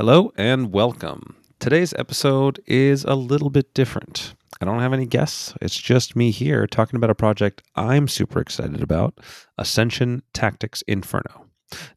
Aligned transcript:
Hello 0.00 0.32
and 0.38 0.72
welcome. 0.72 1.36
Today's 1.58 1.92
episode 1.92 2.58
is 2.66 3.04
a 3.04 3.14
little 3.14 3.50
bit 3.50 3.74
different. 3.74 4.34
I 4.58 4.64
don't 4.64 4.80
have 4.80 4.94
any 4.94 5.04
guests. 5.04 5.52
It's 5.60 5.76
just 5.76 6.16
me 6.16 6.30
here 6.30 6.66
talking 6.66 6.96
about 6.96 7.10
a 7.10 7.14
project 7.14 7.62
I'm 7.76 8.08
super 8.08 8.40
excited 8.40 8.80
about 8.80 9.20
Ascension 9.58 10.22
Tactics 10.32 10.80
Inferno. 10.88 11.49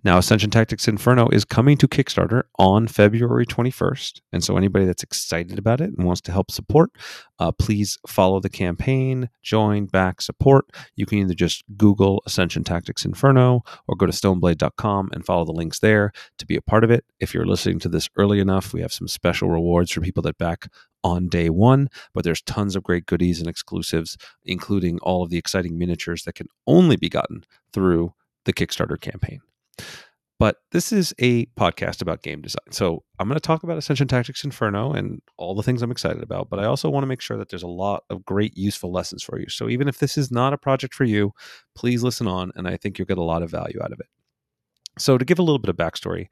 Now, 0.03 0.17
Ascension 0.17 0.49
Tactics 0.49 0.87
Inferno 0.87 1.29
is 1.29 1.45
coming 1.45 1.77
to 1.77 1.87
Kickstarter 1.87 2.43
on 2.59 2.87
February 2.87 3.45
21st. 3.45 4.21
And 4.31 4.43
so, 4.43 4.57
anybody 4.57 4.85
that's 4.85 5.03
excited 5.03 5.57
about 5.57 5.81
it 5.81 5.91
and 5.95 6.05
wants 6.05 6.21
to 6.21 6.31
help 6.31 6.51
support, 6.51 6.91
uh, 7.39 7.51
please 7.51 7.97
follow 8.07 8.39
the 8.39 8.49
campaign, 8.49 9.29
join, 9.41 9.85
back, 9.85 10.21
support. 10.21 10.65
You 10.95 11.05
can 11.05 11.19
either 11.19 11.33
just 11.33 11.63
Google 11.77 12.21
Ascension 12.25 12.63
Tactics 12.63 13.05
Inferno 13.05 13.63
or 13.87 13.95
go 13.95 14.05
to 14.05 14.11
stoneblade.com 14.11 15.09
and 15.13 15.25
follow 15.25 15.45
the 15.45 15.51
links 15.51 15.79
there 15.79 16.11
to 16.37 16.45
be 16.45 16.55
a 16.55 16.61
part 16.61 16.83
of 16.83 16.91
it. 16.91 17.05
If 17.19 17.33
you're 17.33 17.45
listening 17.45 17.79
to 17.79 17.89
this 17.89 18.09
early 18.17 18.39
enough, 18.39 18.73
we 18.73 18.81
have 18.81 18.93
some 18.93 19.07
special 19.07 19.49
rewards 19.49 19.91
for 19.91 20.01
people 20.01 20.23
that 20.23 20.37
back 20.37 20.67
on 21.03 21.27
day 21.27 21.49
one, 21.49 21.89
but 22.13 22.23
there's 22.23 22.41
tons 22.41 22.75
of 22.75 22.83
great 22.83 23.05
goodies 23.05 23.39
and 23.39 23.49
exclusives, 23.49 24.17
including 24.43 24.99
all 24.99 25.23
of 25.23 25.29
the 25.29 25.37
exciting 25.37 25.77
miniatures 25.77 26.23
that 26.23 26.35
can 26.35 26.47
only 26.65 26.95
be 26.95 27.09
gotten 27.09 27.43
through 27.73 28.13
the 28.45 28.53
Kickstarter 28.53 28.99
campaign. 28.99 29.41
But 30.39 30.57
this 30.71 30.91
is 30.91 31.13
a 31.19 31.45
podcast 31.57 32.01
about 32.01 32.23
game 32.23 32.41
design. 32.41 32.71
So 32.71 33.03
I'm 33.17 33.27
going 33.27 33.39
to 33.39 33.39
talk 33.39 33.63
about 33.63 33.77
Ascension 33.77 34.07
Tactics 34.07 34.43
Inferno 34.43 34.91
and 34.91 35.21
all 35.37 35.55
the 35.55 35.63
things 35.63 35.81
I'm 35.81 35.91
excited 35.91 36.21
about, 36.21 36.49
but 36.49 36.59
I 36.59 36.65
also 36.65 36.89
want 36.89 37.03
to 37.03 37.07
make 37.07 37.21
sure 37.21 37.37
that 37.37 37.49
there's 37.49 37.63
a 37.63 37.67
lot 37.67 38.03
of 38.09 38.25
great, 38.25 38.57
useful 38.57 38.91
lessons 38.91 39.23
for 39.23 39.39
you. 39.39 39.47
So 39.47 39.69
even 39.69 39.87
if 39.87 39.99
this 39.99 40.17
is 40.17 40.31
not 40.31 40.51
a 40.51 40.57
project 40.57 40.95
for 40.95 41.05
you, 41.05 41.31
please 41.75 42.03
listen 42.03 42.27
on, 42.27 42.51
and 42.55 42.67
I 42.67 42.77
think 42.77 42.97
you'll 42.97 43.05
get 43.05 43.17
a 43.19 43.23
lot 43.23 43.41
of 43.41 43.51
value 43.51 43.79
out 43.81 43.93
of 43.93 43.99
it. 43.99 44.07
So 44.97 45.17
to 45.17 45.23
give 45.23 45.39
a 45.39 45.43
little 45.43 45.59
bit 45.59 45.69
of 45.69 45.77
backstory, 45.77 46.27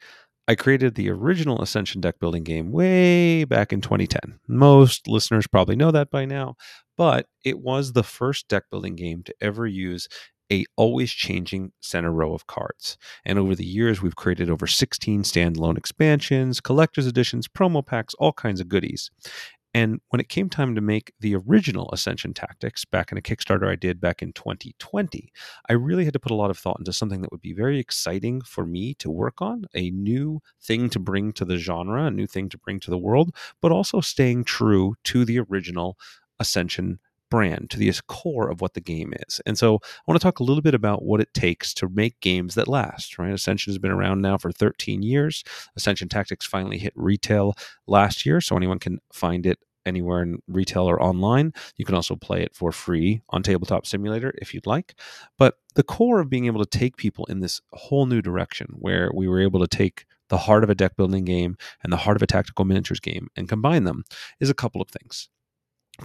I 0.47 0.55
created 0.55 0.95
the 0.95 1.09
original 1.09 1.61
Ascension 1.61 2.01
deck 2.01 2.19
building 2.19 2.43
game 2.43 2.71
way 2.71 3.45
back 3.45 3.71
in 3.71 3.79
2010. 3.79 4.39
Most 4.47 5.07
listeners 5.07 5.47
probably 5.47 5.75
know 5.75 5.91
that 5.91 6.09
by 6.09 6.25
now, 6.25 6.55
but 6.97 7.27
it 7.45 7.59
was 7.59 7.93
the 7.93 8.03
first 8.03 8.47
deck 8.49 8.63
building 8.69 8.95
game 8.95 9.23
to 9.23 9.35
ever 9.39 9.65
use 9.65 10.09
a 10.51 10.65
always 10.75 11.11
changing 11.11 11.71
center 11.81 12.11
row 12.11 12.33
of 12.33 12.47
cards. 12.47 12.97
And 13.25 13.39
over 13.39 13.55
the 13.55 13.65
years, 13.65 14.01
we've 14.01 14.15
created 14.15 14.49
over 14.49 14.67
16 14.67 15.23
standalone 15.23 15.77
expansions, 15.77 16.59
collector's 16.59 17.07
editions, 17.07 17.47
promo 17.47 17.85
packs, 17.85 18.13
all 18.15 18.33
kinds 18.33 18.59
of 18.59 18.67
goodies. 18.67 19.09
And 19.73 20.01
when 20.09 20.19
it 20.19 20.27
came 20.27 20.49
time 20.49 20.75
to 20.75 20.81
make 20.81 21.13
the 21.21 21.35
original 21.35 21.89
Ascension 21.93 22.33
Tactics 22.33 22.83
back 22.83 23.11
in 23.11 23.17
a 23.17 23.21
Kickstarter 23.21 23.71
I 23.71 23.75
did 23.75 24.01
back 24.01 24.21
in 24.21 24.33
2020, 24.33 25.31
I 25.69 25.73
really 25.73 26.03
had 26.03 26.13
to 26.13 26.19
put 26.19 26.33
a 26.33 26.35
lot 26.35 26.49
of 26.49 26.57
thought 26.57 26.79
into 26.79 26.91
something 26.91 27.21
that 27.21 27.31
would 27.31 27.41
be 27.41 27.53
very 27.53 27.79
exciting 27.79 28.41
for 28.41 28.65
me 28.65 28.93
to 28.95 29.09
work 29.09 29.41
on, 29.41 29.65
a 29.73 29.89
new 29.91 30.41
thing 30.61 30.89
to 30.89 30.99
bring 30.99 31.31
to 31.33 31.45
the 31.45 31.57
genre, 31.57 32.05
a 32.05 32.11
new 32.11 32.27
thing 32.27 32.49
to 32.49 32.57
bring 32.57 32.81
to 32.81 32.89
the 32.89 32.97
world, 32.97 33.33
but 33.61 33.71
also 33.71 34.01
staying 34.01 34.43
true 34.43 34.95
to 35.05 35.23
the 35.23 35.39
original 35.39 35.97
Ascension 36.37 36.99
brand, 37.31 37.71
to 37.71 37.79
the 37.79 37.91
core 38.07 38.51
of 38.51 38.61
what 38.61 38.75
the 38.75 38.81
game 38.81 39.13
is. 39.27 39.41
And 39.47 39.57
so 39.57 39.77
I 39.77 40.01
want 40.05 40.21
to 40.21 40.23
talk 40.23 40.39
a 40.39 40.43
little 40.43 40.61
bit 40.61 40.75
about 40.75 41.03
what 41.03 41.21
it 41.21 41.33
takes 41.33 41.73
to 41.75 41.89
make 41.89 42.19
games 42.19 42.53
that 42.53 42.67
last, 42.67 43.17
right? 43.17 43.33
Ascension 43.33 43.71
has 43.71 43.79
been 43.79 43.89
around 43.89 44.21
now 44.21 44.37
for 44.37 44.51
13 44.51 45.01
years. 45.01 45.43
Ascension 45.75 46.09
Tactics 46.09 46.45
finally 46.45 46.77
hit 46.77 46.93
retail 46.95 47.55
last 47.87 48.23
year, 48.23 48.39
so 48.39 48.55
anyone 48.55 48.77
can 48.77 48.99
find 49.11 49.47
it 49.47 49.57
anywhere 49.85 50.21
in 50.21 50.37
retail 50.47 50.87
or 50.87 51.01
online. 51.01 51.53
You 51.77 51.85
can 51.85 51.95
also 51.95 52.15
play 52.15 52.43
it 52.43 52.55
for 52.55 52.71
free 52.71 53.21
on 53.29 53.41
Tabletop 53.41 53.87
Simulator 53.87 54.31
if 54.37 54.53
you'd 54.53 54.67
like. 54.67 54.93
But 55.39 55.55
the 55.73 55.83
core 55.83 56.19
of 56.19 56.29
being 56.29 56.45
able 56.45 56.63
to 56.63 56.77
take 56.77 56.97
people 56.97 57.25
in 57.25 57.39
this 57.39 57.61
whole 57.73 58.05
new 58.05 58.21
direction 58.21 58.75
where 58.77 59.09
we 59.13 59.27
were 59.27 59.41
able 59.41 59.59
to 59.59 59.67
take 59.67 60.05
the 60.29 60.37
heart 60.37 60.63
of 60.63 60.69
a 60.69 60.75
deck 60.75 60.95
building 60.95 61.25
game 61.25 61.57
and 61.83 61.91
the 61.91 61.97
heart 61.97 62.15
of 62.15 62.21
a 62.21 62.27
tactical 62.27 62.65
miniatures 62.65 62.99
game 62.99 63.27
and 63.35 63.49
combine 63.49 63.83
them 63.83 64.03
is 64.39 64.49
a 64.49 64.53
couple 64.53 64.81
of 64.81 64.89
things. 64.89 65.29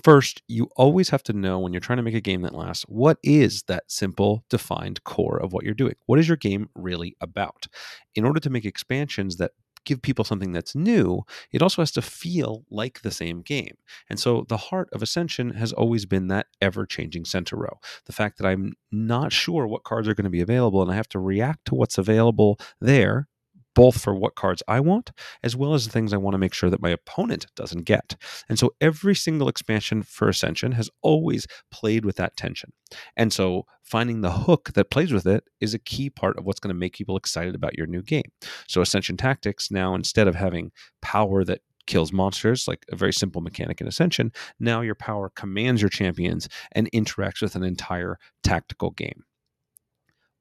First, 0.02 0.42
you 0.48 0.68
always 0.76 1.08
have 1.08 1.22
to 1.24 1.32
know 1.32 1.58
when 1.58 1.72
you're 1.72 1.80
trying 1.80 1.96
to 1.96 2.02
make 2.02 2.14
a 2.14 2.20
game 2.20 2.42
that 2.42 2.54
lasts, 2.54 2.84
what 2.88 3.18
is 3.22 3.62
that 3.64 3.84
simple, 3.88 4.44
defined 4.50 5.02
core 5.04 5.38
of 5.38 5.52
what 5.52 5.64
you're 5.64 5.74
doing? 5.74 5.94
What 6.06 6.18
is 6.18 6.28
your 6.28 6.36
game 6.36 6.68
really 6.74 7.16
about? 7.20 7.66
In 8.14 8.24
order 8.24 8.40
to 8.40 8.50
make 8.50 8.64
expansions 8.64 9.36
that 9.36 9.52
give 9.84 10.02
people 10.02 10.24
something 10.24 10.52
that's 10.52 10.74
new, 10.74 11.22
it 11.52 11.62
also 11.62 11.80
has 11.80 11.92
to 11.92 12.02
feel 12.02 12.64
like 12.70 13.00
the 13.02 13.10
same 13.10 13.40
game. 13.40 13.76
And 14.10 14.18
so 14.18 14.44
the 14.48 14.56
heart 14.56 14.88
of 14.92 15.02
Ascension 15.02 15.50
has 15.54 15.72
always 15.72 16.04
been 16.04 16.26
that 16.28 16.46
ever 16.60 16.84
changing 16.84 17.24
center 17.24 17.56
row. 17.56 17.78
The 18.06 18.12
fact 18.12 18.38
that 18.38 18.46
I'm 18.46 18.74
not 18.90 19.32
sure 19.32 19.66
what 19.66 19.84
cards 19.84 20.08
are 20.08 20.14
going 20.14 20.24
to 20.24 20.30
be 20.30 20.40
available 20.40 20.82
and 20.82 20.90
I 20.90 20.94
have 20.96 21.08
to 21.10 21.20
react 21.20 21.66
to 21.66 21.74
what's 21.74 21.98
available 21.98 22.58
there 22.80 23.28
both 23.76 24.00
for 24.00 24.14
what 24.14 24.34
cards 24.34 24.62
I 24.66 24.80
want, 24.80 25.12
as 25.44 25.54
well 25.54 25.74
as 25.74 25.84
the 25.84 25.92
things 25.92 26.12
I 26.12 26.16
want 26.16 26.34
to 26.34 26.38
make 26.38 26.54
sure 26.54 26.70
that 26.70 26.82
my 26.82 26.90
opponent 26.90 27.46
doesn't 27.54 27.84
get. 27.84 28.16
And 28.48 28.58
so 28.58 28.72
every 28.80 29.14
single 29.14 29.48
expansion 29.48 30.02
for 30.02 30.28
Ascension 30.28 30.72
has 30.72 30.90
always 31.02 31.46
played 31.70 32.04
with 32.04 32.16
that 32.16 32.36
tension. 32.36 32.72
And 33.16 33.32
so 33.32 33.66
finding 33.84 34.22
the 34.22 34.32
hook 34.32 34.72
that 34.72 34.90
plays 34.90 35.12
with 35.12 35.26
it 35.26 35.44
is 35.60 35.74
a 35.74 35.78
key 35.78 36.08
part 36.08 36.38
of 36.38 36.44
what's 36.44 36.58
going 36.58 36.74
to 36.74 36.78
make 36.78 36.94
people 36.94 37.18
excited 37.18 37.54
about 37.54 37.76
your 37.76 37.86
new 37.86 38.02
game. 38.02 38.32
So 38.66 38.80
Ascension 38.80 39.18
Tactics 39.18 39.70
now, 39.70 39.94
instead 39.94 40.26
of 40.26 40.34
having 40.34 40.72
power 41.02 41.44
that 41.44 41.60
kills 41.86 42.12
monsters, 42.12 42.66
like 42.66 42.84
a 42.90 42.96
very 42.96 43.12
simple 43.12 43.42
mechanic 43.42 43.80
in 43.80 43.86
Ascension. 43.86 44.32
Now 44.58 44.80
your 44.80 44.96
power 44.96 45.30
commands 45.30 45.82
your 45.82 45.88
champions 45.88 46.48
and 46.72 46.90
interacts 46.92 47.42
with 47.42 47.54
an 47.54 47.62
entire 47.62 48.18
tactical 48.42 48.90
game. 48.90 49.22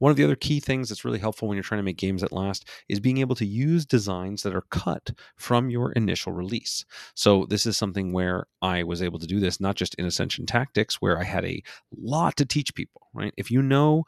One 0.05 0.11
of 0.11 0.17
the 0.17 0.23
other 0.23 0.35
key 0.35 0.59
things 0.59 0.89
that's 0.89 1.03
really 1.03 1.17
helpful 1.17 1.47
when 1.47 1.55
you're 1.55 1.63
trying 1.63 1.79
to 1.79 1.83
make 1.83 1.97
games 1.97 2.21
that 2.21 2.31
last 2.31 2.69
is 2.87 2.99
being 2.99 3.17
able 3.17 3.33
to 3.37 3.45
use 3.45 3.87
designs 3.87 4.43
that 4.43 4.53
are 4.53 4.65
cut 4.69 5.09
from 5.35 5.71
your 5.71 5.93
initial 5.93 6.31
release. 6.31 6.85
So, 7.15 7.47
this 7.49 7.65
is 7.65 7.75
something 7.75 8.13
where 8.13 8.45
I 8.61 8.83
was 8.83 9.01
able 9.01 9.17
to 9.17 9.25
do 9.25 9.39
this 9.39 9.59
not 9.59 9.75
just 9.75 9.95
in 9.95 10.05
Ascension 10.05 10.45
Tactics, 10.45 11.01
where 11.01 11.17
I 11.17 11.23
had 11.23 11.43
a 11.43 11.63
lot 11.91 12.37
to 12.37 12.45
teach 12.45 12.75
people, 12.75 13.07
right? 13.15 13.33
If 13.35 13.49
you 13.49 13.63
know 13.63 14.03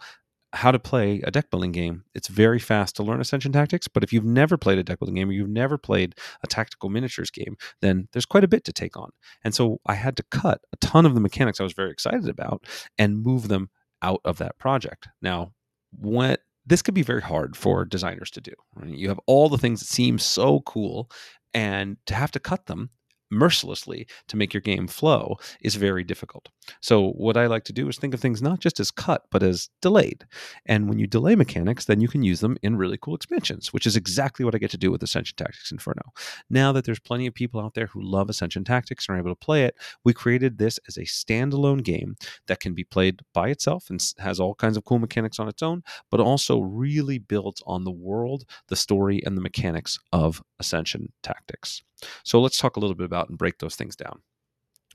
how 0.53 0.69
to 0.69 0.77
play 0.77 1.19
a 1.23 1.31
deck 1.31 1.49
building 1.49 1.71
game, 1.71 2.03
it's 2.13 2.27
very 2.27 2.59
fast 2.59 2.95
to 2.97 3.03
learn 3.03 3.19
Ascension 3.19 3.51
Tactics. 3.51 3.87
But 3.87 4.03
if 4.03 4.13
you've 4.13 4.23
never 4.23 4.55
played 4.55 4.77
a 4.77 4.83
deck 4.83 4.99
building 4.99 5.15
game 5.15 5.29
or 5.29 5.33
you've 5.33 5.49
never 5.49 5.79
played 5.79 6.13
a 6.43 6.47
tactical 6.47 6.89
miniatures 6.89 7.31
game, 7.31 7.57
then 7.81 8.07
there's 8.13 8.27
quite 8.27 8.43
a 8.43 8.47
bit 8.47 8.65
to 8.65 8.71
take 8.71 8.95
on. 8.97 9.09
And 9.43 9.55
so 9.55 9.81
I 9.87 9.95
had 9.95 10.15
to 10.17 10.23
cut 10.29 10.61
a 10.71 10.77
ton 10.77 11.07
of 11.07 11.15
the 11.15 11.21
mechanics 11.21 11.59
I 11.59 11.63
was 11.63 11.73
very 11.73 11.89
excited 11.89 12.29
about 12.29 12.67
and 12.99 13.23
move 13.23 13.47
them 13.47 13.71
out 14.03 14.21
of 14.23 14.37
that 14.37 14.59
project. 14.59 15.07
Now, 15.23 15.53
what 15.91 16.41
this 16.65 16.81
could 16.81 16.93
be 16.93 17.03
very 17.03 17.21
hard 17.21 17.55
for 17.55 17.85
designers 17.85 18.29
to 18.31 18.41
do. 18.41 18.53
Right? 18.75 18.89
You 18.89 19.09
have 19.09 19.19
all 19.25 19.49
the 19.49 19.57
things 19.57 19.79
that 19.79 19.87
seem 19.87 20.19
so 20.19 20.61
cool, 20.61 21.09
and 21.53 21.97
to 22.05 22.13
have 22.13 22.31
to 22.31 22.39
cut 22.39 22.65
them 22.65 22.89
mercilessly 23.29 24.07
to 24.27 24.37
make 24.37 24.53
your 24.53 24.61
game 24.61 24.87
flow 24.87 25.37
is 25.61 25.75
very 25.75 26.03
difficult. 26.03 26.49
So 26.81 27.11
what 27.11 27.37
I 27.37 27.47
like 27.47 27.63
to 27.65 27.73
do 27.73 27.87
is 27.87 27.97
think 27.97 28.13
of 28.13 28.19
things 28.19 28.41
not 28.41 28.59
just 28.59 28.79
as 28.79 28.91
cut 28.91 29.25
but 29.31 29.43
as 29.43 29.69
delayed. 29.81 30.25
And 30.65 30.89
when 30.89 30.99
you 30.99 31.07
delay 31.07 31.35
mechanics, 31.35 31.85
then 31.85 32.01
you 32.01 32.07
can 32.07 32.23
use 32.23 32.39
them 32.39 32.57
in 32.61 32.77
really 32.77 32.97
cool 33.01 33.15
expansions, 33.15 33.73
which 33.73 33.85
is 33.85 33.95
exactly 33.95 34.45
what 34.45 34.55
I 34.55 34.57
get 34.59 34.71
to 34.71 34.77
do 34.77 34.91
with 34.91 35.03
Ascension 35.03 35.35
Tactics 35.35 35.71
Inferno. 35.71 36.13
Now 36.49 36.71
that 36.71 36.85
there's 36.85 36.99
plenty 36.99 37.27
of 37.27 37.33
people 37.33 37.59
out 37.61 37.73
there 37.73 37.87
who 37.87 38.01
love 38.01 38.29
Ascension 38.29 38.63
Tactics 38.63 39.07
and 39.07 39.15
are 39.15 39.19
able 39.19 39.31
to 39.31 39.35
play 39.35 39.63
it, 39.63 39.75
we 40.03 40.13
created 40.13 40.57
this 40.57 40.79
as 40.87 40.97
a 40.97 41.01
standalone 41.01 41.83
game 41.83 42.15
that 42.47 42.59
can 42.59 42.73
be 42.73 42.83
played 42.83 43.21
by 43.33 43.49
itself 43.49 43.89
and 43.89 44.03
has 44.19 44.39
all 44.39 44.55
kinds 44.55 44.77
of 44.77 44.85
cool 44.85 44.99
mechanics 44.99 45.39
on 45.39 45.47
its 45.47 45.63
own, 45.63 45.83
but 46.09 46.19
also 46.19 46.59
really 46.59 47.17
builds 47.17 47.61
on 47.65 47.83
the 47.83 47.91
world, 47.91 48.45
the 48.67 48.75
story, 48.75 49.21
and 49.25 49.37
the 49.37 49.41
mechanics 49.41 49.99
of 50.11 50.41
Ascension 50.59 51.11
Tactics. 51.23 51.83
So 52.23 52.39
let's 52.41 52.57
talk 52.57 52.77
a 52.77 52.79
little 52.79 52.95
bit 52.95 53.05
about 53.05 53.29
and 53.29 53.37
break 53.37 53.59
those 53.59 53.75
things 53.75 53.95
down. 53.95 54.21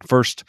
First, 0.06 0.44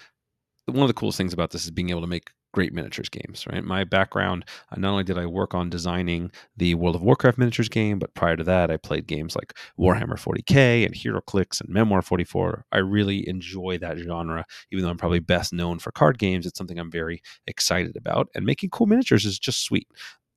one 0.66 0.82
of 0.84 0.88
the 0.88 0.94
coolest 0.94 1.18
things 1.18 1.34
about 1.34 1.52
this 1.52 1.66
is 1.66 1.72
being 1.72 1.90
able 1.90 2.02
to 2.02 2.08
make 2.08 2.32
great 2.54 2.74
miniatures 2.74 3.10
games, 3.10 3.46
right? 3.52 3.64
My 3.64 3.84
background, 3.84 4.46
uh, 4.72 4.80
not 4.80 4.92
only 4.92 5.04
did 5.04 5.18
I 5.18 5.26
work 5.26 5.54
on 5.54 5.70
designing 5.70 6.32
the 6.56 6.76
World 6.76 6.96
of 6.96 7.02
Warcraft 7.02 7.38
miniatures 7.38 7.68
game, 7.68 8.00
but 8.00 8.14
prior 8.14 8.38
to 8.38 8.44
that, 8.44 8.70
I 8.72 8.78
played 8.78 9.08
games 9.08 9.36
like 9.36 9.54
Warhammer 9.78 10.18
40K 10.18 10.86
and 10.86 10.94
HeroClix 10.94 11.60
and 11.60 11.70
Memoir 11.70 12.02
44. 12.02 12.66
I 12.72 12.78
really 12.78 13.28
enjoy 13.28 13.80
that 13.80 13.98
genre, 13.98 14.46
even 14.72 14.84
though 14.84 14.92
I'm 14.92 14.98
probably 14.98 15.20
best 15.20 15.52
known 15.52 15.80
for 15.80 15.92
card 15.92 16.20
games. 16.20 16.46
It's 16.46 16.58
something 16.58 16.80
I'm 16.80 16.92
very 16.92 17.22
excited 17.48 17.98
about. 17.98 18.30
And 18.36 18.46
making 18.46 18.70
cool 18.70 18.88
miniatures 18.88 19.26
is 19.26 19.40
just 19.40 19.64
sweet. 19.64 19.88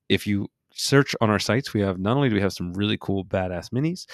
If 0.09 0.25
you 0.25 0.47
search 0.73 1.15
on 1.21 1.29
our 1.29 1.39
sites, 1.39 1.73
we 1.73 1.81
have 1.81 1.99
not 1.99 2.17
only 2.17 2.29
do 2.29 2.35
we 2.35 2.41
have 2.41 2.53
some 2.53 2.73
really 2.73 2.97
cool 2.99 3.25
badass 3.25 3.69
minis, 3.69 4.05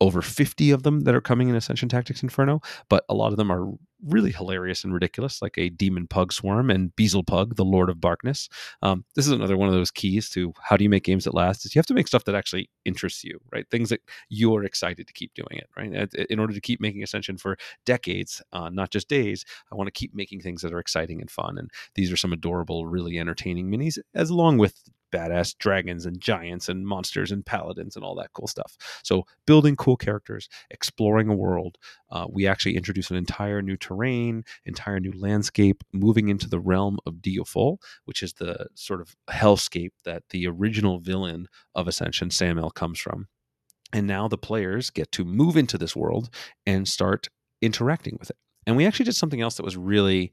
over 0.00 0.20
50 0.20 0.70
of 0.70 0.82
them 0.82 1.00
that 1.00 1.14
are 1.14 1.20
coming 1.20 1.48
in 1.48 1.56
Ascension 1.56 1.88
Tactics 1.88 2.22
Inferno, 2.22 2.60
but 2.88 3.04
a 3.08 3.14
lot 3.14 3.32
of 3.32 3.36
them 3.36 3.50
are 3.50 3.72
really 4.04 4.30
hilarious 4.30 4.84
and 4.84 4.92
ridiculous, 4.92 5.40
like 5.40 5.56
a 5.56 5.70
demon 5.70 6.06
pug 6.06 6.32
swarm 6.32 6.70
and 6.70 6.94
Beezle 6.96 7.26
Pug, 7.26 7.56
the 7.56 7.64
Lord 7.64 7.88
of 7.88 8.00
Darkness. 8.00 8.48
Um, 8.82 9.04
this 9.14 9.26
is 9.26 9.32
another 9.32 9.56
one 9.56 9.68
of 9.68 9.74
those 9.74 9.90
keys 9.90 10.28
to 10.30 10.52
how 10.62 10.76
do 10.76 10.84
you 10.84 10.90
make 10.90 11.04
games 11.04 11.24
that 11.24 11.34
last 11.34 11.64
is 11.64 11.74
you 11.74 11.78
have 11.78 11.86
to 11.86 11.94
make 11.94 12.06
stuff 12.06 12.24
that 12.24 12.34
actually 12.34 12.68
interests 12.84 13.24
you, 13.24 13.40
right? 13.52 13.66
Things 13.70 13.88
that 13.88 14.02
you're 14.28 14.64
excited 14.64 15.06
to 15.06 15.12
keep 15.12 15.32
doing 15.34 15.48
it, 15.52 15.68
right? 15.76 16.12
In 16.30 16.38
order 16.38 16.52
to 16.52 16.60
keep 16.60 16.80
making 16.80 17.02
Ascension 17.02 17.38
for 17.38 17.56
decades, 17.84 18.42
uh, 18.52 18.68
not 18.68 18.90
just 18.90 19.08
days, 19.08 19.44
I 19.72 19.74
want 19.74 19.88
to 19.88 19.98
keep 19.98 20.14
making 20.14 20.40
things 20.40 20.62
that 20.62 20.72
are 20.72 20.78
exciting 20.78 21.20
and 21.20 21.30
fun. 21.30 21.56
And 21.58 21.70
these 21.94 22.12
are 22.12 22.16
some 22.16 22.32
adorable, 22.32 22.86
really 22.86 23.18
entertaining 23.18 23.70
minis, 23.70 23.98
as 24.14 24.30
along 24.30 24.58
with 24.58 24.82
badass 25.12 25.56
dragons 25.58 26.06
and 26.06 26.20
giants 26.20 26.68
and 26.68 26.86
monsters 26.86 27.32
and 27.32 27.44
paladins 27.44 27.96
and 27.96 28.04
all 28.04 28.14
that 28.16 28.32
cool 28.32 28.46
stuff. 28.46 28.76
So 29.02 29.24
building 29.46 29.76
cool 29.76 29.96
characters, 29.96 30.48
exploring 30.70 31.28
a 31.28 31.34
world. 31.34 31.78
Uh, 32.10 32.26
we 32.30 32.46
actually 32.46 32.76
introduce 32.76 33.10
an 33.10 33.16
entire 33.16 33.62
new 33.62 33.76
terrain, 33.76 34.44
entire 34.64 35.00
new 35.00 35.12
landscape, 35.12 35.82
moving 35.92 36.28
into 36.28 36.48
the 36.48 36.60
realm 36.60 36.98
of 37.06 37.16
Diofol, 37.16 37.78
which 38.04 38.22
is 38.22 38.34
the 38.34 38.66
sort 38.74 39.00
of 39.00 39.16
hellscape 39.28 39.92
that 40.04 40.24
the 40.30 40.46
original 40.46 40.98
villain 40.98 41.48
of 41.74 41.88
Ascension, 41.88 42.30
Samael, 42.30 42.70
comes 42.70 42.98
from. 42.98 43.28
And 43.92 44.06
now 44.06 44.28
the 44.28 44.38
players 44.38 44.90
get 44.90 45.12
to 45.12 45.24
move 45.24 45.56
into 45.56 45.78
this 45.78 45.94
world 45.94 46.28
and 46.66 46.88
start 46.88 47.28
interacting 47.62 48.16
with 48.18 48.30
it. 48.30 48.36
And 48.66 48.76
we 48.76 48.84
actually 48.84 49.04
did 49.04 49.14
something 49.14 49.40
else 49.40 49.56
that 49.56 49.64
was 49.64 49.76
really 49.76 50.32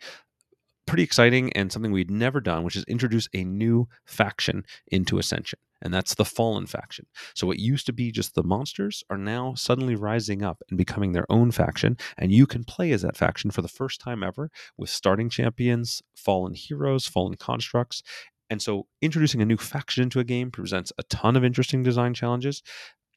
pretty 0.86 1.04
exciting 1.04 1.52
and 1.54 1.72
something 1.72 1.92
we'd 1.92 2.12
never 2.12 2.42
done, 2.42 2.64
which 2.64 2.76
is 2.76 2.84
introduce 2.86 3.30
a 3.34 3.44
new 3.44 3.88
faction 4.06 4.66
into 4.88 5.18
Ascension. 5.18 5.60
And 5.82 5.94
that's 5.94 6.16
the 6.16 6.26
Fallen 6.26 6.66
faction. 6.66 7.08
So, 7.36 7.46
what 7.46 7.60
used 7.60 7.86
to 7.88 7.94
be 7.94 8.12
just 8.12 8.36
the 8.36 8.44
monsters 8.44 9.04
are 9.10 9.18
now 9.18 9.54
suddenly 9.54 9.96
rising 9.96 10.42
up 10.42 10.64
and 10.70 10.78
becoming 10.78 11.12
their 11.12 11.30
own 11.30 11.52
faction. 11.52 11.98
And 12.18 12.32
you 12.32 12.48
can 12.48 12.64
play 12.64 12.92
as 12.94 13.02
that 13.02 13.18
faction 13.18 13.52
for 13.52 13.62
the 13.62 13.68
first 13.68 14.00
time 14.00 14.24
ever 14.24 14.50
with 14.78 14.90
starting 14.90 15.30
champions, 15.30 16.02
fallen 16.16 16.54
heroes, 16.54 17.06
fallen 17.06 17.36
constructs. 17.36 18.02
And 18.50 18.62
so, 18.62 18.88
introducing 19.02 19.42
a 19.42 19.46
new 19.46 19.58
faction 19.58 20.04
into 20.04 20.20
a 20.22 20.24
game 20.24 20.52
presents 20.52 20.94
a 20.98 21.04
ton 21.04 21.36
of 21.36 21.44
interesting 21.44 21.84
design 21.84 22.14
challenges 22.14 22.64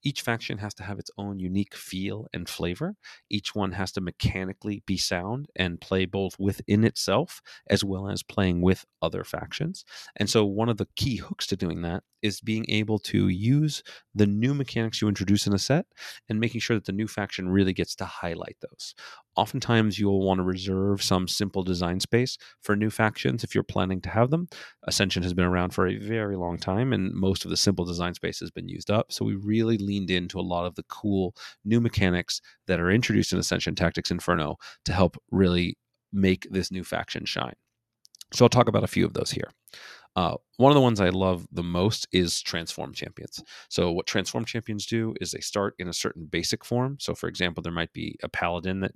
each 0.07 0.21
faction 0.23 0.59
has 0.59 0.73
to 0.75 0.85
have 0.85 0.99
its 0.99 1.11
own 1.19 1.39
unique 1.41 1.75
feel 1.75 2.27
and 2.33 2.49
flavor. 2.49 2.95
Each 3.29 3.55
one 3.55 3.73
has 3.73 3.91
to 3.93 4.01
mechanically 4.01 4.83
be 4.87 4.97
sound 4.97 5.49
and 5.57 5.81
play 5.81 6.05
both 6.07 6.39
within 6.39 6.85
itself 6.85 7.43
as 7.69 7.83
well 7.85 8.09
as 8.09 8.23
playing 8.23 8.61
with 8.63 8.85
other 9.03 9.25
factions. 9.25 9.85
And 10.17 10.31
so, 10.31 10.45
one 10.45 10.69
of 10.69 10.77
the 10.77 10.89
key 10.97 11.17
hooks 11.17 11.47
to 11.49 11.57
doing 11.57 11.83
that 11.83 12.05
is 12.23 12.41
being 12.41 12.67
able 12.69 12.99
to 13.01 13.29
use 13.29 13.83
the 14.15 14.27
new 14.27 14.55
mechanics 14.55 15.01
you 15.03 15.09
introduce 15.09 15.47
in 15.47 15.53
a 15.53 15.59
set 15.59 15.87
and 16.29 16.41
making 16.41 16.61
sure 16.61 16.77
that 16.77 16.87
the 16.87 16.93
new 16.93 17.09
faction 17.09 17.49
really 17.49 17.73
gets 17.73 17.95
to 17.97 18.05
highlight 18.05 18.57
those. 18.61 18.95
Oftentimes, 19.37 19.99
you'll 19.99 20.25
want 20.25 20.39
to 20.39 20.45
reserve 20.45 21.03
some 21.03 21.29
simple 21.29 21.63
design 21.63 22.01
space 22.01 22.39
for 22.63 22.75
new 22.75 22.91
factions 22.91 23.45
if 23.45 23.55
you're 23.55 23.65
planning 23.65 24.01
to 24.03 24.09
have 24.11 24.31
them. 24.31 24.49
Ascension 24.85 25.23
has 25.23 25.35
been 25.35 25.45
around 25.45 25.75
for 25.75 25.87
a 25.87 25.99
very 25.99 26.37
long 26.37 26.57
time, 26.59 26.93
and 26.93 27.13
most 27.13 27.45
of 27.45 27.51
the 27.51 27.57
simple 27.57 27.85
design 27.85 28.15
space 28.15 28.41
has 28.41 28.51
been 28.51 28.69
used 28.69 28.91
up. 28.91 29.13
So, 29.13 29.25
we 29.25 29.35
really 29.35 29.79
leaned 29.79 30.11
into 30.11 30.39
a 30.39 30.43
lot 30.43 30.67
of 30.67 30.75
the 30.75 30.85
cool 30.85 31.35
new 31.65 31.81
mechanics 31.81 32.41
that 32.67 32.81
are 32.81 32.91
introduced 32.91 33.33
in 33.33 33.39
Ascension 33.39 33.75
Tactics 33.75 34.11
Inferno 34.11 34.57
to 34.87 34.93
help 34.93 35.17
really 35.31 35.77
make 36.13 36.47
this 36.51 36.71
new 36.71 36.85
faction 36.85 37.25
shine. 37.27 37.55
So, 38.33 38.45
I'll 38.45 38.51
talk 38.51 38.69
about 38.69 38.85
a 38.85 38.89
few 38.89 39.05
of 39.05 39.15
those 39.15 39.31
here. 39.31 39.51
Uh, 40.17 40.35
one 40.57 40.73
of 40.73 40.75
the 40.75 40.81
ones 40.81 40.99
I 40.99 41.11
love 41.11 41.47
the 41.53 41.63
most 41.63 42.09
is 42.11 42.41
transform 42.41 42.95
champions. 42.95 43.43
So, 43.69 43.93
what 43.93 44.07
transform 44.07 44.47
champions 44.47 44.87
do 44.87 45.15
is 45.21 45.31
they 45.31 45.41
start 45.41 45.75
in 45.79 45.89
a 45.89 45.93
certain 45.93 46.25
basic 46.25 46.65
form. 46.65 46.97
So, 46.99 47.15
for 47.15 47.29
example, 47.29 47.63
there 47.63 47.73
might 47.73 47.93
be 47.93 48.17
a 48.23 48.29
paladin 48.29 48.81
that 48.81 48.93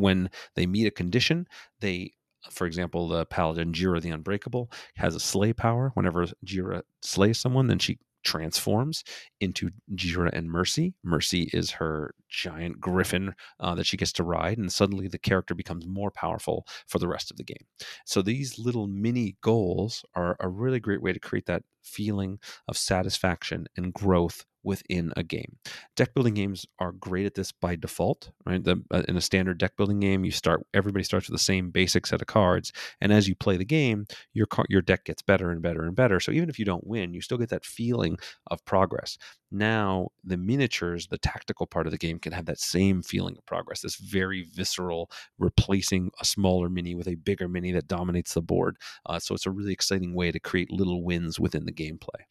when 0.00 0.30
they 0.54 0.66
meet 0.66 0.86
a 0.86 0.90
condition, 0.90 1.46
they 1.80 2.12
for 2.50 2.66
example, 2.66 3.08
the 3.08 3.26
paladin 3.26 3.72
Jira 3.72 4.00
the 4.00 4.10
Unbreakable 4.10 4.70
has 4.96 5.14
a 5.14 5.20
slay 5.20 5.52
power. 5.52 5.90
Whenever 5.94 6.26
Jira 6.46 6.82
slays 7.02 7.38
someone, 7.38 7.66
then 7.66 7.78
she 7.78 7.98
transforms 8.24 9.04
into 9.40 9.70
Jira 9.94 10.30
and 10.32 10.50
Mercy. 10.50 10.94
Mercy 11.02 11.50
is 11.52 11.72
her 11.72 12.14
giant 12.28 12.80
griffin 12.80 13.34
uh, 13.60 13.74
that 13.74 13.86
she 13.86 13.96
gets 13.96 14.12
to 14.12 14.22
ride, 14.22 14.58
and 14.58 14.72
suddenly 14.72 15.08
the 15.08 15.18
character 15.18 15.54
becomes 15.54 15.86
more 15.86 16.10
powerful 16.10 16.66
for 16.86 16.98
the 16.98 17.08
rest 17.08 17.30
of 17.30 17.36
the 17.36 17.44
game. 17.44 17.66
So 18.04 18.22
these 18.22 18.58
little 18.58 18.86
mini 18.86 19.36
goals 19.40 20.04
are 20.14 20.36
a 20.40 20.48
really 20.48 20.80
great 20.80 21.02
way 21.02 21.12
to 21.12 21.20
create 21.20 21.46
that 21.46 21.62
feeling 21.82 22.38
of 22.68 22.76
satisfaction 22.76 23.66
and 23.76 23.92
growth 23.92 24.44
within 24.64 25.12
a 25.16 25.22
game. 25.22 25.56
Deck 25.96 26.14
building 26.14 26.34
games 26.34 26.66
are 26.78 26.92
great 26.92 27.26
at 27.26 27.34
this 27.34 27.52
by 27.52 27.76
default, 27.76 28.30
right? 28.44 28.62
The, 28.62 28.82
uh, 28.90 29.02
in 29.08 29.16
a 29.16 29.20
standard 29.20 29.58
deck 29.58 29.76
building 29.76 30.00
game, 30.00 30.24
you 30.24 30.30
start 30.30 30.66
everybody 30.74 31.04
starts 31.04 31.28
with 31.28 31.34
the 31.34 31.42
same 31.42 31.70
basic 31.70 32.06
set 32.06 32.20
of 32.20 32.26
cards, 32.26 32.72
and 33.00 33.12
as 33.12 33.28
you 33.28 33.34
play 33.34 33.56
the 33.56 33.64
game, 33.64 34.06
your 34.34 34.46
car, 34.46 34.66
your 34.68 34.82
deck 34.82 35.04
gets 35.04 35.22
better 35.22 35.50
and 35.50 35.62
better 35.62 35.84
and 35.84 35.94
better. 35.94 36.20
So 36.20 36.32
even 36.32 36.48
if 36.48 36.58
you 36.58 36.64
don't 36.64 36.86
win, 36.86 37.14
you 37.14 37.20
still 37.20 37.38
get 37.38 37.50
that 37.50 37.64
feeling 37.64 38.18
of 38.48 38.64
progress. 38.64 39.16
Now, 39.50 40.08
the 40.22 40.36
miniatures, 40.36 41.06
the 41.06 41.16
tactical 41.16 41.66
part 41.66 41.86
of 41.86 41.90
the 41.90 41.98
game, 41.98 42.18
can 42.18 42.32
have 42.32 42.44
that 42.46 42.60
same 42.60 43.02
feeling 43.02 43.36
of 43.38 43.46
progress. 43.46 43.80
This 43.80 43.96
very 43.96 44.42
visceral, 44.42 45.10
replacing 45.38 46.10
a 46.20 46.24
smaller 46.24 46.68
mini 46.68 46.94
with 46.94 47.08
a 47.08 47.14
bigger 47.14 47.48
mini 47.48 47.72
that 47.72 47.88
dominates 47.88 48.34
the 48.34 48.42
board. 48.42 48.76
Uh, 49.06 49.18
so 49.18 49.34
it's 49.34 49.46
a 49.46 49.50
really 49.50 49.72
exciting 49.72 50.14
way 50.14 50.30
to 50.30 50.38
create 50.38 50.70
little 50.70 51.02
wins 51.02 51.40
within 51.40 51.64
the 51.64 51.72
gameplay. 51.78 52.22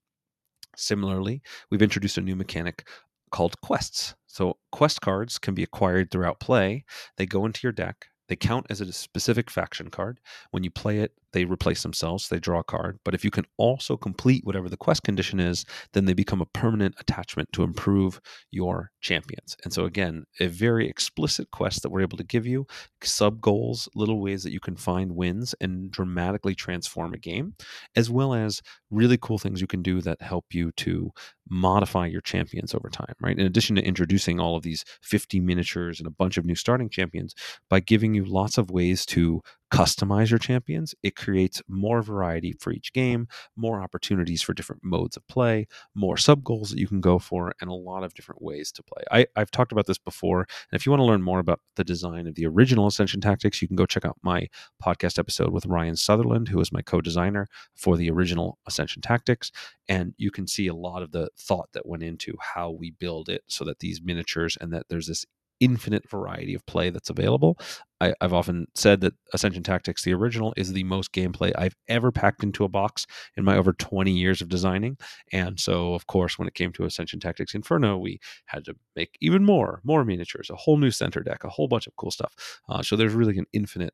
Similarly, 0.76 1.42
we've 1.72 1.82
introduced 1.82 2.18
a 2.18 2.22
new 2.22 2.36
mechanic 2.36 2.88
called 3.32 3.60
quests. 3.62 4.16
So, 4.28 4.58
quest 4.72 5.02
cards 5.02 5.40
can 5.40 5.54
be 5.54 5.64
acquired 5.64 6.12
throughout 6.12 6.40
play. 6.40 6.86
They 7.18 7.26
go 7.26 7.46
into 7.46 7.62
your 7.64 7.72
deck, 7.72 8.08
they 8.28 8.36
count 8.36 8.68
as 8.70 8.82
a 8.82 8.92
specific 8.92 9.50
faction 9.50 9.90
card. 9.90 10.20
When 10.52 10.64
you 10.64 10.72
play 10.72 11.00
it, 11.00 11.14
they 11.34 11.46
replace 11.46 11.84
themselves, 11.84 12.30
they 12.30 12.40
draw 12.40 12.60
a 12.60 12.64
card. 12.64 13.00
But 13.04 13.14
if 13.14 13.24
you 13.24 13.32
can 13.32 13.46
also 13.58 13.98
complete 13.98 14.46
whatever 14.46 14.70
the 14.70 14.78
quest 14.78 15.04
condition 15.04 15.40
is, 15.40 15.66
then 15.94 16.06
they 16.06 16.14
become 16.14 16.42
a 16.42 16.46
permanent 16.46 16.96
attachment 17.00 17.50
to 17.54 17.64
improve 17.64 18.20
your 18.52 18.92
champions. 19.02 19.56
And 19.64 19.74
so, 19.74 19.86
again, 19.86 20.26
a 20.40 20.48
very 20.48 20.88
explicit 20.88 21.52
quest 21.52 21.82
that 21.82 21.90
we're 21.90 22.02
able 22.02 22.18
to 22.18 22.24
give 22.24 22.46
you, 22.46 22.66
sub 23.04 23.42
goals, 23.42 23.90
little 23.96 24.22
ways 24.22 24.44
that 24.44 24.52
you 24.52 24.60
can 24.60 24.76
find 24.76 25.16
wins 25.16 25.54
and 25.62 25.92
dramatically 25.92 26.56
transform 26.56 27.14
a 27.14 27.18
game, 27.18 27.56
as 27.96 28.10
well 28.10 28.34
as 28.34 28.62
really 28.90 29.18
cool 29.18 29.38
things 29.38 29.62
you 29.62 29.68
can 29.68 29.82
do 29.82 30.02
that 30.02 30.22
help 30.22 30.46
you 30.52 30.72
to 30.74 31.12
modify 31.50 32.06
your 32.06 32.22
champions 32.22 32.74
over 32.74 32.90
time, 32.90 33.14
right? 33.22 33.38
In 33.38 33.46
addition 33.46 33.76
to 33.76 33.84
introducing 33.84 34.40
all 34.40 34.56
of 34.56 34.64
these 34.64 34.84
50 35.02 35.40
miniatures 35.40 36.00
and 36.00 36.08
a 36.08 36.12
bunch 36.12 36.38
of 36.38 36.46
new 36.46 36.56
starting 36.56 36.90
champions, 36.90 37.34
by 37.70 37.80
giving 37.80 38.14
you 38.14 38.26
lots 38.26 38.58
of 38.58 38.70
ways 38.70 39.06
to 39.08 39.42
customize 39.72 40.30
your 40.30 40.40
champions. 40.40 40.96
It 41.04 41.16
creates 41.16 41.62
more 41.68 42.02
variety 42.02 42.54
for 42.60 42.72
each 42.72 42.94
game, 42.94 43.28
more 43.56 43.82
opportunities 43.82 44.42
for 44.42 44.54
different 44.54 44.84
modes 44.84 45.18
of 45.18 45.28
play, 45.28 45.68
more 45.96 46.18
sub 46.18 46.44
goals 46.44 46.70
that 46.70 46.80
you 46.80 46.88
can 46.88 47.02
go 47.02 47.20
for, 47.20 47.54
and 47.62 47.70
a 47.70 47.74
lot 47.74 48.04
of 48.04 48.14
different 48.14 48.42
ways 48.42 48.72
to 48.74 48.84
play. 48.84 49.04
I, 49.12 49.28
I've 49.36 49.52
talked 49.52 49.72
about 49.72 49.86
this 49.86 49.98
before. 49.98 50.42
And 50.42 50.80
if 50.80 50.86
you 50.86 50.92
want 50.92 51.02
to 51.02 51.06
learn 51.06 51.22
more 51.22 51.40
about 51.40 51.60
the 51.76 51.84
design 51.84 52.28
of 52.28 52.36
the 52.36 52.46
original 52.46 52.88
Ascension 52.88 53.22
Tactics, 53.22 53.62
you 53.62 53.68
can 53.68 53.76
go 53.78 53.86
check 53.86 54.06
out 54.06 54.18
my 54.22 54.48
podcast 54.84 55.20
episode 55.20 55.52
with 55.52 55.66
Ryan 55.66 55.96
Sutherland, 55.96 56.48
who 56.48 56.60
is 56.60 56.72
my 56.72 56.82
co 56.82 57.02
designer 57.02 57.48
for 57.76 57.98
the 57.98 58.10
original 58.10 58.58
Ascension 58.68 59.02
Tactics. 59.02 59.52
And 59.90 60.14
you 60.18 60.32
can 60.32 60.48
see 60.48 60.68
a 60.68 60.76
lot 60.76 61.04
of 61.04 61.12
the 61.12 61.30
thought 61.38 61.70
that 61.74 61.86
went 61.86 62.04
into 62.04 62.36
how 62.40 62.72
we 62.72 62.92
build 62.92 63.30
it 63.30 63.44
so 63.48 63.64
that 63.66 63.80
these 63.80 64.02
miniatures 64.02 64.58
and 64.60 64.74
that 64.74 64.88
there's 64.90 65.08
this 65.08 65.26
infinite 65.60 66.10
variety 66.10 66.54
of 66.54 66.66
play 66.66 66.90
that's 66.90 67.10
available. 67.10 67.58
I, 68.00 68.14
have 68.22 68.34
often 68.34 68.68
said 68.76 69.02
that 69.02 69.14
Ascension 69.34 69.64
Tactics, 69.64 70.04
the 70.04 70.14
original, 70.14 70.54
is 70.56 70.72
the 70.72 70.84
most 70.84 71.12
gameplay 71.14 71.52
I've 71.58 71.76
ever 71.88 72.12
packed 72.12 72.44
into 72.44 72.64
a 72.64 72.70
box 72.70 73.06
in 73.36 73.44
my 73.44 73.58
over 73.58 73.74
20 73.74 74.12
years 74.12 74.42
of 74.42 74.50
designing. 74.50 74.98
And 75.34 75.60
so, 75.60 75.94
of 75.94 76.08
course, 76.08 76.38
when 76.38 76.48
it 76.48 76.54
came 76.54 76.72
to 76.74 76.86
Ascension 76.86 77.20
Tactics 77.20 77.56
Inferno, 77.56 77.98
we 77.98 78.20
had 78.46 78.66
to 78.66 78.76
make 78.96 79.18
even 79.20 79.44
more, 79.44 79.82
more 79.84 80.06
miniatures, 80.06 80.50
a 80.52 80.56
whole 80.56 80.78
new 80.78 80.92
center 80.92 81.22
deck, 81.22 81.44
a 81.44 81.50
whole 81.50 81.68
bunch 81.68 81.88
of 81.88 81.96
cool 81.96 82.12
stuff. 82.12 82.34
Uh, 82.70 82.84
so 82.84 82.96
there's 82.96 83.14
really 83.14 83.38
an 83.38 83.48
infinite 83.54 83.94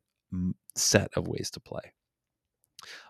set 0.76 1.10
of 1.16 1.28
ways 1.28 1.50
to 1.50 1.60
play. 1.60 1.92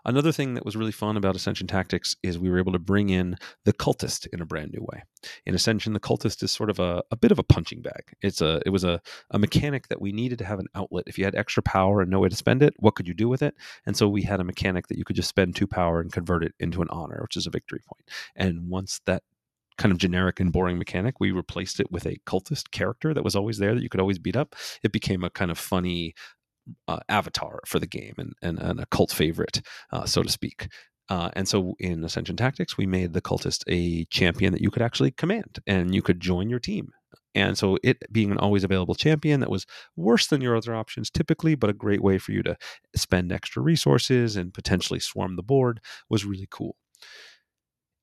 Another 0.03 0.31
thing 0.31 0.53
that 0.53 0.65
was 0.65 0.75
really 0.75 0.91
fun 0.91 1.17
about 1.17 1.35
Ascension 1.35 1.67
Tactics 1.67 2.15
is 2.23 2.37
we 2.37 2.49
were 2.49 2.59
able 2.59 2.71
to 2.71 2.79
bring 2.79 3.09
in 3.09 3.37
the 3.63 3.73
cultist 3.73 4.27
in 4.33 4.41
a 4.41 4.45
brand 4.45 4.71
new 4.71 4.85
way. 4.91 5.03
In 5.45 5.55
Ascension, 5.55 5.93
the 5.93 5.99
cultist 5.99 6.43
is 6.43 6.51
sort 6.51 6.69
of 6.69 6.79
a, 6.79 7.03
a 7.11 7.17
bit 7.17 7.31
of 7.31 7.39
a 7.39 7.43
punching 7.43 7.81
bag. 7.81 8.13
It's 8.21 8.41
a 8.41 8.61
it 8.65 8.69
was 8.69 8.83
a, 8.83 9.01
a 9.31 9.39
mechanic 9.39 9.87
that 9.87 10.01
we 10.01 10.11
needed 10.11 10.37
to 10.39 10.45
have 10.45 10.59
an 10.59 10.67
outlet. 10.75 11.05
If 11.07 11.17
you 11.17 11.25
had 11.25 11.35
extra 11.35 11.63
power 11.63 12.01
and 12.01 12.11
no 12.11 12.19
way 12.19 12.29
to 12.29 12.35
spend 12.35 12.61
it, 12.63 12.73
what 12.77 12.95
could 12.95 13.07
you 13.07 13.13
do 13.13 13.29
with 13.29 13.41
it? 13.41 13.55
And 13.85 13.95
so 13.97 14.07
we 14.07 14.23
had 14.23 14.39
a 14.39 14.43
mechanic 14.43 14.87
that 14.87 14.97
you 14.97 15.05
could 15.05 15.15
just 15.15 15.29
spend 15.29 15.55
two 15.55 15.67
power 15.67 15.99
and 15.99 16.11
convert 16.11 16.43
it 16.43 16.53
into 16.59 16.81
an 16.81 16.89
honor, 16.89 17.19
which 17.21 17.37
is 17.37 17.47
a 17.47 17.51
victory 17.51 17.81
point. 17.87 18.09
And 18.35 18.69
once 18.69 19.01
that 19.05 19.23
kind 19.77 19.91
of 19.91 19.97
generic 19.97 20.39
and 20.39 20.51
boring 20.51 20.77
mechanic. 20.77 21.19
We 21.19 21.31
replaced 21.31 21.79
it 21.79 21.91
with 21.91 22.05
a 22.05 22.17
cultist 22.25 22.71
character 22.71 23.13
that 23.13 23.23
was 23.23 23.35
always 23.35 23.57
there 23.57 23.75
that 23.75 23.83
you 23.83 23.89
could 23.89 23.99
always 23.99 24.19
beat 24.19 24.35
up. 24.35 24.55
It 24.83 24.91
became 24.91 25.23
a 25.23 25.29
kind 25.29 25.51
of 25.51 25.57
funny 25.57 26.15
uh, 26.87 26.99
avatar 27.09 27.59
for 27.65 27.79
the 27.79 27.87
game 27.87 28.13
and, 28.17 28.33
and, 28.41 28.59
and 28.59 28.79
a 28.79 28.85
cult 28.87 29.11
favorite, 29.11 29.61
uh, 29.91 30.05
so 30.05 30.23
to 30.23 30.29
speak. 30.29 30.67
Uh, 31.07 31.29
and 31.33 31.47
so 31.47 31.75
in 31.79 32.03
Ascension 32.03 32.35
Tactics, 32.35 32.77
we 32.77 32.87
made 32.87 33.13
the 33.13 33.21
cultist 33.21 33.63
a 33.67 34.05
champion 34.05 34.51
that 34.53 34.61
you 34.61 34.71
could 34.71 34.81
actually 34.81 35.11
command 35.11 35.59
and 35.67 35.93
you 35.93 36.01
could 36.01 36.19
join 36.19 36.49
your 36.49 36.59
team. 36.59 36.89
And 37.35 37.57
so 37.57 37.77
it 37.83 37.97
being 38.11 38.31
an 38.31 38.37
always 38.37 38.63
available 38.63 38.95
champion 38.95 39.41
that 39.41 39.49
was 39.49 39.65
worse 39.95 40.27
than 40.27 40.41
your 40.41 40.55
other 40.55 40.73
options 40.73 41.09
typically, 41.09 41.53
but 41.53 41.69
a 41.69 41.73
great 41.73 42.01
way 42.01 42.17
for 42.17 42.31
you 42.31 42.41
to 42.43 42.57
spend 42.95 43.31
extra 43.31 43.61
resources 43.61 44.35
and 44.35 44.53
potentially 44.53 44.99
swarm 44.99 45.35
the 45.35 45.43
board 45.43 45.81
was 46.09 46.25
really 46.25 46.47
cool. 46.49 46.77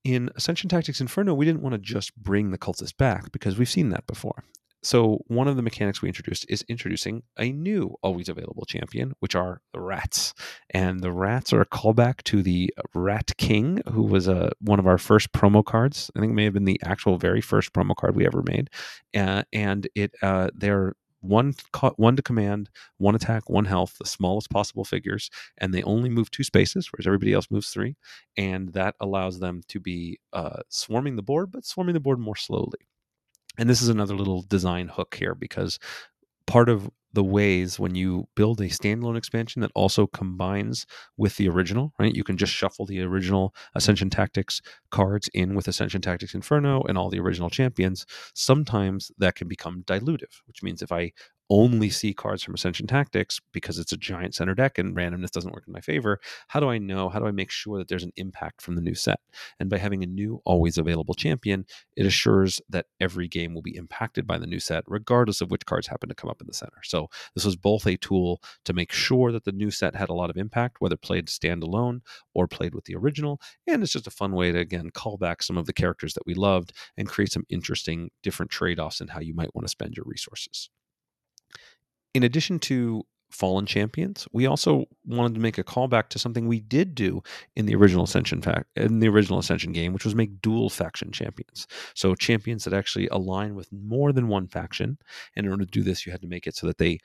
In 0.03 0.29
Ascension 0.35 0.69
Tactics 0.69 1.01
Inferno, 1.01 1.33
we 1.33 1.45
didn't 1.45 1.61
want 1.61 1.73
to 1.73 1.79
just 1.79 2.15
bring 2.15 2.51
the 2.51 2.57
cultist 2.57 2.97
back 2.97 3.31
because 3.31 3.57
we've 3.57 3.69
seen 3.69 3.89
that 3.89 4.05
before 4.05 4.43
so 4.83 5.23
one 5.27 5.47
of 5.47 5.55
the 5.55 5.61
mechanics 5.61 6.01
we 6.01 6.09
introduced 6.09 6.45
is 6.49 6.63
introducing 6.67 7.23
a 7.37 7.51
new 7.51 7.95
always 8.03 8.29
available 8.29 8.65
champion, 8.65 9.13
which 9.19 9.35
are 9.35 9.61
the 9.73 9.79
rats. 9.79 10.33
And 10.71 10.99
the 10.99 11.11
rats 11.11 11.53
are 11.53 11.61
a 11.61 11.65
callback 11.65 12.23
to 12.23 12.43
the 12.43 12.73
Rat 12.93 13.31
King, 13.37 13.81
who 13.91 14.03
was 14.03 14.27
a, 14.27 14.47
uh, 14.47 14.49
one 14.59 14.79
of 14.79 14.87
our 14.87 14.97
first 14.97 15.31
promo 15.31 15.63
cards. 15.63 16.11
I 16.15 16.19
think 16.19 16.31
it 16.31 16.35
may 16.35 16.43
have 16.43 16.53
been 16.53 16.65
the 16.65 16.81
actual 16.83 17.17
very 17.17 17.41
first 17.41 17.73
promo 17.73 17.95
card 17.95 18.15
we 18.15 18.25
ever 18.25 18.43
made. 18.43 18.69
Uh, 19.15 19.43
and 19.53 19.87
it 19.95 20.13
uh, 20.21 20.49
they're 20.53 20.95
one 21.21 21.53
one 21.95 22.15
to 22.17 22.21
command, 22.21 22.69
one 22.97 23.15
attack, 23.15 23.49
one 23.49 23.65
health, 23.65 23.97
the 23.97 24.05
smallest 24.05 24.49
possible 24.49 24.83
figures, 24.83 25.29
and 25.57 25.73
they 25.73 25.83
only 25.83 26.09
move 26.09 26.29
two 26.29 26.43
spaces, 26.43 26.89
whereas 26.91 27.07
everybody 27.07 27.33
else 27.33 27.49
moves 27.49 27.69
three, 27.69 27.95
and 28.37 28.73
that 28.73 28.95
allows 28.99 29.39
them 29.39 29.61
to 29.69 29.79
be 29.79 30.19
uh, 30.33 30.61
swarming 30.69 31.15
the 31.15 31.21
board, 31.23 31.51
but 31.51 31.65
swarming 31.65 31.93
the 31.93 31.99
board 32.01 32.19
more 32.19 32.35
slowly. 32.35 32.87
And 33.57 33.69
this 33.69 33.81
is 33.81 33.89
another 33.89 34.15
little 34.15 34.41
design 34.43 34.87
hook 34.87 35.15
here 35.15 35.35
because 35.35 35.79
part 36.47 36.69
of 36.69 36.89
the 37.13 37.23
ways 37.23 37.79
when 37.79 37.93
you 37.93 38.27
build 38.35 38.59
a 38.59 38.65
standalone 38.65 39.15
expansion 39.15 39.61
that 39.61 39.71
also 39.75 40.07
combines 40.07 40.87
with 41.15 41.37
the 41.37 41.47
original, 41.47 41.93
right? 41.99 42.15
You 42.15 42.23
can 42.23 42.37
just 42.37 42.51
mm-hmm. 42.51 42.57
shuffle 42.57 42.85
the 42.87 43.01
original 43.01 43.53
Ascension 43.75 44.09
Tactics 44.09 44.61
cards 44.89 45.29
in 45.33 45.53
with 45.53 45.67
Ascension 45.67 46.01
Tactics 46.01 46.33
Inferno 46.33 46.81
and 46.81 46.97
all 46.97 47.11
the 47.11 47.19
original 47.19 47.51
champions. 47.51 48.07
Sometimes 48.33 49.11
that 49.19 49.35
can 49.35 49.47
become 49.47 49.83
dilutive, 49.83 50.41
which 50.47 50.63
means 50.63 50.81
if 50.81 50.91
I 50.91 51.11
only 51.49 51.89
see 51.89 52.13
cards 52.13 52.43
from 52.43 52.53
Ascension 52.53 52.87
Tactics 52.87 53.39
because 53.51 53.79
it's 53.79 53.91
a 53.91 53.97
giant 53.97 54.35
center 54.35 54.55
deck 54.55 54.77
and 54.77 54.95
randomness 54.95 55.31
doesn't 55.31 55.53
work 55.53 55.65
in 55.67 55.73
my 55.73 55.81
favor, 55.81 56.19
how 56.47 56.59
do 56.59 56.69
I 56.69 56.77
know? 56.77 57.09
How 57.09 57.19
do 57.19 57.27
I 57.27 57.31
make 57.31 57.51
sure 57.51 57.77
that 57.77 57.87
there's 57.87 58.03
an 58.03 58.13
impact 58.15 58.61
from 58.61 58.75
the 58.75 58.81
new 58.81 58.95
set? 58.95 59.19
And 59.59 59.69
by 59.69 59.77
having 59.77 60.03
a 60.03 60.07
new, 60.07 60.41
always 60.45 60.77
available 60.77 61.13
champion, 61.13 61.65
it 61.95 62.05
assures 62.05 62.61
that 62.69 62.87
every 62.99 63.27
game 63.27 63.53
will 63.53 63.61
be 63.61 63.75
impacted 63.75 64.25
by 64.25 64.37
the 64.37 64.47
new 64.47 64.59
set, 64.59 64.83
regardless 64.87 65.41
of 65.41 65.51
which 65.51 65.65
cards 65.65 65.87
happen 65.87 66.09
to 66.09 66.15
come 66.15 66.29
up 66.29 66.41
in 66.41 66.47
the 66.47 66.53
center. 66.53 66.81
So 66.83 67.09
this 67.35 67.45
was 67.45 67.55
both 67.55 67.85
a 67.85 67.97
tool 67.97 68.41
to 68.65 68.73
make 68.73 68.91
sure 68.91 69.31
that 69.31 69.43
the 69.43 69.51
new 69.51 69.71
set 69.71 69.95
had 69.95 70.09
a 70.09 70.13
lot 70.13 70.29
of 70.29 70.37
impact, 70.37 70.77
whether 70.79 70.97
played 70.97 71.27
standalone 71.27 72.01
or 72.33 72.47
played 72.47 72.73
with 72.73 72.85
the 72.85 72.95
original. 72.95 73.39
And 73.67 73.83
it's 73.83 73.93
just 73.93 74.07
a 74.07 74.11
fun 74.11 74.31
way 74.33 74.51
to, 74.51 74.59
again, 74.59 74.89
call 74.91 75.17
back 75.17 75.43
some 75.43 75.57
of 75.57 75.65
the 75.65 75.73
characters 75.73 76.13
that 76.13 76.25
we 76.25 76.33
loved 76.33 76.73
and 76.97 77.07
create 77.07 77.31
some 77.31 77.45
interesting 77.49 78.11
different 78.21 78.51
trade 78.51 78.79
offs 78.79 79.01
in 79.01 79.09
how 79.09 79.19
you 79.19 79.33
might 79.33 79.53
want 79.55 79.65
to 79.65 79.71
spend 79.71 79.95
your 79.95 80.05
resources 80.07 80.69
in 82.13 82.23
addition 82.23 82.59
to 82.59 83.03
fallen 83.29 83.65
champions 83.65 84.27
we 84.31 84.45
also 84.45 84.85
wanted 85.05 85.33
to 85.33 85.39
make 85.39 85.57
a 85.57 85.63
callback 85.63 86.07
to 86.07 86.19
something 86.19 86.47
we 86.47 86.59
did 86.59 86.93
do 86.93 87.21
in 87.55 87.65
the 87.65 87.73
original 87.73 88.03
ascension 88.03 88.41
fact 88.43 88.65
in 88.75 88.99
the 88.99 89.07
original 89.07 89.39
ascension 89.39 89.71
game 89.71 89.91
which 89.91 90.05
was 90.05 90.13
make 90.13 90.39
dual 90.41 90.69
faction 90.69 91.11
champions 91.11 91.65
so 91.95 92.13
champions 92.13 92.63
that 92.63 92.73
actually 92.73 93.07
align 93.07 93.55
with 93.55 93.71
more 93.71 94.11
than 94.11 94.27
one 94.27 94.47
faction 94.47 94.99
and 95.35 95.47
in 95.47 95.51
order 95.51 95.65
to 95.65 95.71
do 95.71 95.81
this 95.81 96.05
you 96.05 96.11
had 96.11 96.21
to 96.21 96.27
make 96.27 96.45
it 96.45 96.55
so 96.55 96.67
that 96.67 96.77
they 96.77 96.99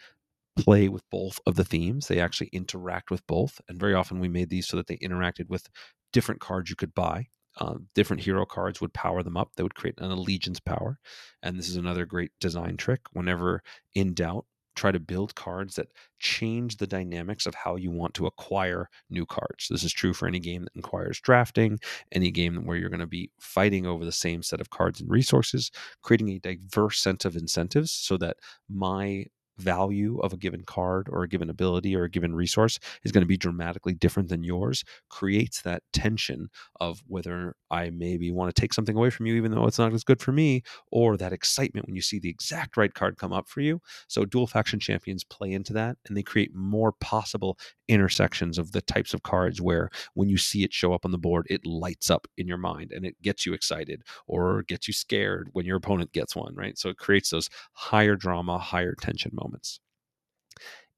play 0.58 0.88
with 0.88 1.08
both 1.10 1.40
of 1.46 1.54
the 1.54 1.64
themes 1.64 2.08
they 2.08 2.20
actually 2.20 2.48
interact 2.48 3.10
with 3.10 3.26
both 3.26 3.58
and 3.66 3.80
very 3.80 3.94
often 3.94 4.20
we 4.20 4.28
made 4.28 4.50
these 4.50 4.68
so 4.68 4.76
that 4.76 4.86
they 4.86 4.98
interacted 4.98 5.48
with 5.48 5.66
different 6.12 6.42
cards 6.42 6.68
you 6.68 6.76
could 6.76 6.94
buy 6.94 7.26
uh, 7.58 7.74
different 7.94 8.22
hero 8.22 8.46
cards 8.46 8.80
would 8.80 8.92
power 8.94 9.22
them 9.22 9.36
up. 9.36 9.50
They 9.56 9.64
would 9.64 9.74
create 9.74 9.98
an 9.98 10.10
allegiance 10.10 10.60
power. 10.60 10.98
And 11.42 11.58
this 11.58 11.68
is 11.68 11.76
another 11.76 12.06
great 12.06 12.30
design 12.40 12.76
trick. 12.76 13.00
Whenever 13.12 13.62
in 13.94 14.14
doubt, 14.14 14.46
try 14.78 14.92
to 14.92 15.00
build 15.00 15.34
cards 15.34 15.74
that 15.76 15.88
change 16.20 16.76
the 16.76 16.86
dynamics 16.86 17.46
of 17.46 17.54
how 17.54 17.76
you 17.76 17.90
want 17.90 18.14
to 18.14 18.26
acquire 18.26 18.88
new 19.10 19.26
cards. 19.26 19.68
This 19.68 19.84
is 19.84 19.92
true 19.92 20.14
for 20.14 20.26
any 20.28 20.38
game 20.40 20.62
that 20.64 20.74
requires 20.76 21.20
drafting, 21.20 21.78
any 22.12 22.30
game 22.30 22.64
where 22.64 22.76
you're 22.76 22.90
going 22.90 23.00
to 23.00 23.06
be 23.06 23.30
fighting 23.40 23.86
over 23.86 24.04
the 24.04 24.12
same 24.12 24.42
set 24.42 24.60
of 24.60 24.70
cards 24.70 25.00
and 25.00 25.10
resources, 25.10 25.70
creating 26.02 26.30
a 26.30 26.38
diverse 26.38 27.00
set 27.00 27.24
of 27.24 27.36
incentives 27.36 27.92
so 27.92 28.16
that 28.18 28.36
my 28.68 29.24
value 29.58 30.18
of 30.20 30.32
a 30.32 30.36
given 30.36 30.62
card 30.64 31.08
or 31.10 31.22
a 31.22 31.28
given 31.28 31.50
ability 31.50 31.94
or 31.94 32.04
a 32.04 32.10
given 32.10 32.34
resource 32.34 32.78
is 33.04 33.12
going 33.12 33.22
to 33.22 33.26
be 33.26 33.36
dramatically 33.36 33.94
different 33.94 34.28
than 34.28 34.42
yours 34.42 34.84
creates 35.10 35.62
that 35.62 35.82
tension 35.92 36.48
of 36.80 37.02
whether 37.06 37.54
I 37.70 37.90
maybe 37.90 38.30
want 38.30 38.54
to 38.54 38.60
take 38.60 38.72
something 38.72 38.96
away 38.96 39.10
from 39.10 39.26
you 39.26 39.34
even 39.34 39.50
though 39.52 39.66
it's 39.66 39.78
not 39.78 39.92
as 39.92 40.04
good 40.04 40.20
for 40.20 40.32
me 40.32 40.62
or 40.90 41.16
that 41.16 41.32
excitement 41.32 41.86
when 41.86 41.96
you 41.96 42.02
see 42.02 42.18
the 42.18 42.30
exact 42.30 42.76
right 42.76 42.92
card 42.92 43.16
come 43.16 43.32
up 43.32 43.48
for 43.48 43.60
you. 43.60 43.80
So 44.08 44.24
dual 44.24 44.46
faction 44.46 44.78
champions 44.80 45.24
play 45.24 45.52
into 45.52 45.72
that 45.74 45.96
and 46.06 46.16
they 46.16 46.22
create 46.22 46.54
more 46.54 46.92
possible 46.92 47.58
intersections 47.88 48.58
of 48.58 48.72
the 48.72 48.82
types 48.82 49.14
of 49.14 49.22
cards 49.22 49.60
where 49.60 49.90
when 50.14 50.28
you 50.28 50.36
see 50.36 50.62
it 50.62 50.72
show 50.72 50.92
up 50.92 51.04
on 51.04 51.10
the 51.10 51.18
board 51.18 51.46
it 51.50 51.64
lights 51.66 52.10
up 52.10 52.26
in 52.36 52.46
your 52.46 52.58
mind 52.58 52.92
and 52.92 53.04
it 53.04 53.20
gets 53.22 53.46
you 53.46 53.52
excited 53.52 54.02
or 54.26 54.62
gets 54.64 54.86
you 54.86 54.94
scared 54.94 55.48
when 55.52 55.64
your 55.64 55.76
opponent 55.76 56.12
gets 56.12 56.36
one, 56.36 56.54
right? 56.54 56.78
So 56.78 56.88
it 56.88 56.98
creates 56.98 57.30
those 57.30 57.48
higher 57.72 58.16
drama, 58.16 58.58
higher 58.58 58.94
tension 59.00 59.30
moments 59.34 59.47
moments. 59.48 59.80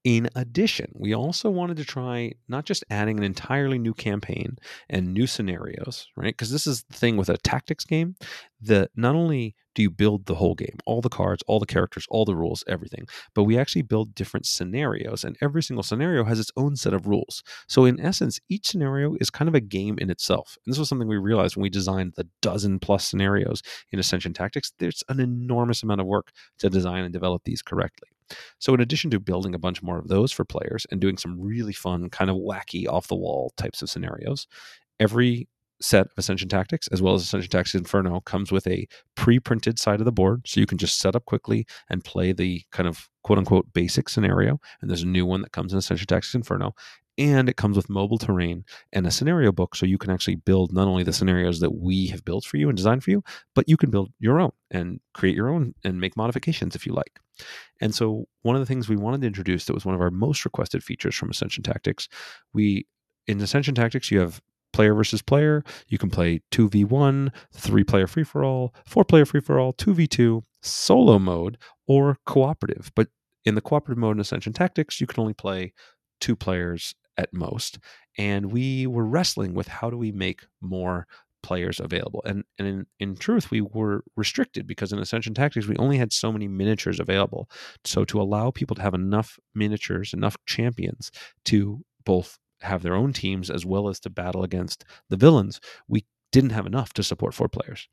In 0.03 0.29
addition, 0.35 0.91
we 0.95 1.13
also 1.13 1.51
wanted 1.51 1.77
to 1.77 1.85
try 1.85 2.31
not 2.47 2.65
just 2.65 2.83
adding 2.89 3.17
an 3.17 3.23
entirely 3.23 3.77
new 3.77 3.93
campaign 3.93 4.57
and 4.89 5.13
new 5.13 5.27
scenarios, 5.27 6.07
right? 6.17 6.33
Because 6.33 6.51
this 6.51 6.65
is 6.65 6.83
the 6.83 6.95
thing 6.95 7.17
with 7.17 7.29
a 7.29 7.37
tactics 7.37 7.85
game 7.85 8.15
that 8.61 8.89
not 8.95 9.13
only 9.13 9.55
do 9.75 9.81
you 9.81 9.89
build 9.89 10.25
the 10.25 10.35
whole 10.35 10.55
game, 10.55 10.77
all 10.85 11.01
the 11.01 11.09
cards, 11.09 11.43
all 11.47 11.59
the 11.59 11.65
characters, 11.65 12.05
all 12.09 12.25
the 12.25 12.35
rules, 12.35 12.63
everything, 12.67 13.07
but 13.33 13.43
we 13.43 13.57
actually 13.57 13.81
build 13.81 14.15
different 14.15 14.45
scenarios, 14.45 15.23
and 15.23 15.37
every 15.41 15.63
single 15.63 15.83
scenario 15.83 16.23
has 16.23 16.39
its 16.39 16.51
own 16.57 16.75
set 16.75 16.93
of 16.93 17.07
rules. 17.07 17.43
So, 17.67 17.85
in 17.85 17.99
essence, 17.99 18.39
each 18.49 18.67
scenario 18.67 19.15
is 19.19 19.29
kind 19.29 19.49
of 19.49 19.55
a 19.55 19.61
game 19.61 19.97
in 19.99 20.09
itself. 20.09 20.57
And 20.65 20.71
this 20.71 20.79
was 20.79 20.89
something 20.89 21.07
we 21.07 21.17
realized 21.17 21.55
when 21.55 21.63
we 21.63 21.69
designed 21.69 22.13
the 22.15 22.27
dozen 22.41 22.79
plus 22.79 23.05
scenarios 23.05 23.61
in 23.91 23.99
Ascension 23.99 24.33
Tactics. 24.33 24.71
There's 24.79 25.03
an 25.09 25.19
enormous 25.19 25.83
amount 25.83 26.01
of 26.01 26.07
work 26.07 26.31
to 26.59 26.69
design 26.69 27.03
and 27.03 27.13
develop 27.13 27.43
these 27.43 27.61
correctly. 27.61 28.09
So, 28.59 28.73
in 28.73 28.81
addition 28.81 29.11
to 29.11 29.19
building 29.19 29.55
a 29.55 29.59
bunch 29.59 29.81
more 29.81 29.99
of 29.99 30.07
those 30.07 30.31
for 30.31 30.45
players 30.45 30.85
and 30.91 31.01
doing 31.01 31.17
some 31.17 31.39
really 31.39 31.73
fun, 31.73 32.09
kind 32.09 32.29
of 32.29 32.37
wacky, 32.37 32.87
off 32.87 33.07
the 33.07 33.15
wall 33.15 33.51
types 33.57 33.81
of 33.81 33.89
scenarios, 33.89 34.47
every 34.99 35.47
set 35.81 36.07
of 36.07 36.11
Ascension 36.17 36.49
Tactics, 36.49 36.87
as 36.89 37.01
well 37.01 37.13
as 37.13 37.23
Ascension 37.23 37.49
Tactics 37.49 37.75
Inferno, 37.75 38.19
comes 38.21 38.51
with 38.51 38.67
a 38.67 38.87
pre 39.15 39.39
printed 39.39 39.79
side 39.79 39.99
of 39.99 40.05
the 40.05 40.11
board. 40.11 40.43
So 40.45 40.59
you 40.59 40.65
can 40.65 40.77
just 40.77 40.99
set 40.99 41.15
up 41.15 41.25
quickly 41.25 41.65
and 41.89 42.03
play 42.03 42.31
the 42.31 42.63
kind 42.71 42.87
of 42.87 43.09
quote 43.23 43.39
unquote 43.39 43.73
basic 43.73 44.09
scenario. 44.09 44.59
And 44.81 44.89
there's 44.89 45.03
a 45.03 45.07
new 45.07 45.25
one 45.25 45.41
that 45.41 45.51
comes 45.51 45.73
in 45.73 45.79
Ascension 45.79 46.07
Tactics 46.07 46.35
Inferno. 46.35 46.73
And 47.17 47.49
it 47.49 47.57
comes 47.57 47.75
with 47.75 47.89
mobile 47.89 48.17
terrain 48.17 48.63
and 48.93 49.05
a 49.05 49.11
scenario 49.11 49.51
book. 49.51 49.75
So 49.75 49.85
you 49.85 49.97
can 49.97 50.11
actually 50.11 50.35
build 50.35 50.71
not 50.71 50.87
only 50.87 51.03
the 51.03 51.13
scenarios 51.13 51.59
that 51.59 51.75
we 51.75 52.07
have 52.07 52.23
built 52.23 52.45
for 52.45 52.57
you 52.57 52.69
and 52.69 52.77
designed 52.77 53.03
for 53.03 53.11
you, 53.11 53.21
but 53.53 53.67
you 53.67 53.75
can 53.75 53.91
build 53.91 54.11
your 54.19 54.39
own 54.39 54.51
and 54.71 54.99
create 55.13 55.35
your 55.35 55.49
own 55.49 55.75
and 55.83 55.99
make 55.99 56.15
modifications 56.15 56.73
if 56.73 56.85
you 56.85 56.93
like. 56.93 57.19
And 57.81 57.93
so 57.93 58.25
one 58.43 58.55
of 58.55 58.61
the 58.61 58.65
things 58.65 58.87
we 58.87 58.95
wanted 58.95 59.21
to 59.21 59.27
introduce 59.27 59.65
that 59.65 59.73
was 59.73 59.85
one 59.85 59.93
of 59.93 60.01
our 60.01 60.09
most 60.09 60.45
requested 60.45 60.83
features 60.83 61.15
from 61.15 61.29
Ascension 61.29 61.63
Tactics, 61.63 62.07
we 62.53 62.87
in 63.27 63.41
Ascension 63.41 63.75
Tactics, 63.75 64.09
you 64.09 64.19
have 64.19 64.41
player 64.73 64.93
versus 64.93 65.21
player. 65.21 65.63
You 65.87 65.97
can 65.97 66.09
play 66.09 66.41
2v1, 66.51 67.31
three 67.51 67.83
player 67.83 68.07
free 68.07 68.23
for 68.23 68.43
all, 68.43 68.73
four 68.85 69.03
player 69.03 69.25
free 69.25 69.41
for 69.41 69.59
all, 69.59 69.73
2v2, 69.73 70.43
solo 70.61 71.19
mode, 71.19 71.57
or 71.87 72.17
cooperative. 72.25 72.91
But 72.95 73.09
in 73.45 73.55
the 73.55 73.61
cooperative 73.61 73.99
mode 73.99 74.17
in 74.17 74.21
Ascension 74.21 74.53
Tactics, 74.53 75.01
you 75.01 75.07
can 75.07 75.21
only 75.21 75.33
play 75.33 75.73
two 76.19 76.35
players 76.35 76.93
at 77.17 77.33
most. 77.33 77.79
And 78.17 78.51
we 78.51 78.87
were 78.87 79.05
wrestling 79.05 79.53
with 79.53 79.67
how 79.67 79.89
do 79.89 79.97
we 79.97 80.11
make 80.11 80.45
more 80.61 81.07
players 81.43 81.79
available. 81.79 82.21
And, 82.25 82.43
and 82.59 82.67
in, 82.67 82.85
in 82.99 83.15
truth, 83.15 83.51
we 83.51 83.61
were 83.61 84.03
restricted 84.15 84.67
because 84.67 84.93
in 84.93 84.99
Ascension 84.99 85.33
Tactics, 85.33 85.67
we 85.67 85.75
only 85.77 85.97
had 85.97 86.13
so 86.13 86.31
many 86.31 86.47
miniatures 86.47 86.99
available. 86.99 87.49
So 87.83 88.05
to 88.05 88.21
allow 88.21 88.51
people 88.51 88.75
to 88.75 88.81
have 88.81 88.93
enough 88.93 89.39
miniatures, 89.55 90.13
enough 90.13 90.37
champions 90.45 91.11
to 91.45 91.83
both 92.05 92.37
have 92.61 92.81
their 92.81 92.95
own 92.95 93.13
teams 93.13 93.49
as 93.49 93.65
well 93.65 93.87
as 93.87 93.99
to 94.01 94.09
battle 94.09 94.43
against 94.43 94.85
the 95.09 95.17
villains, 95.17 95.59
we 95.87 96.05
didn't 96.31 96.51
have 96.51 96.65
enough 96.65 96.93
to 96.93 97.03
support 97.03 97.33
four 97.33 97.49
players. 97.49 97.87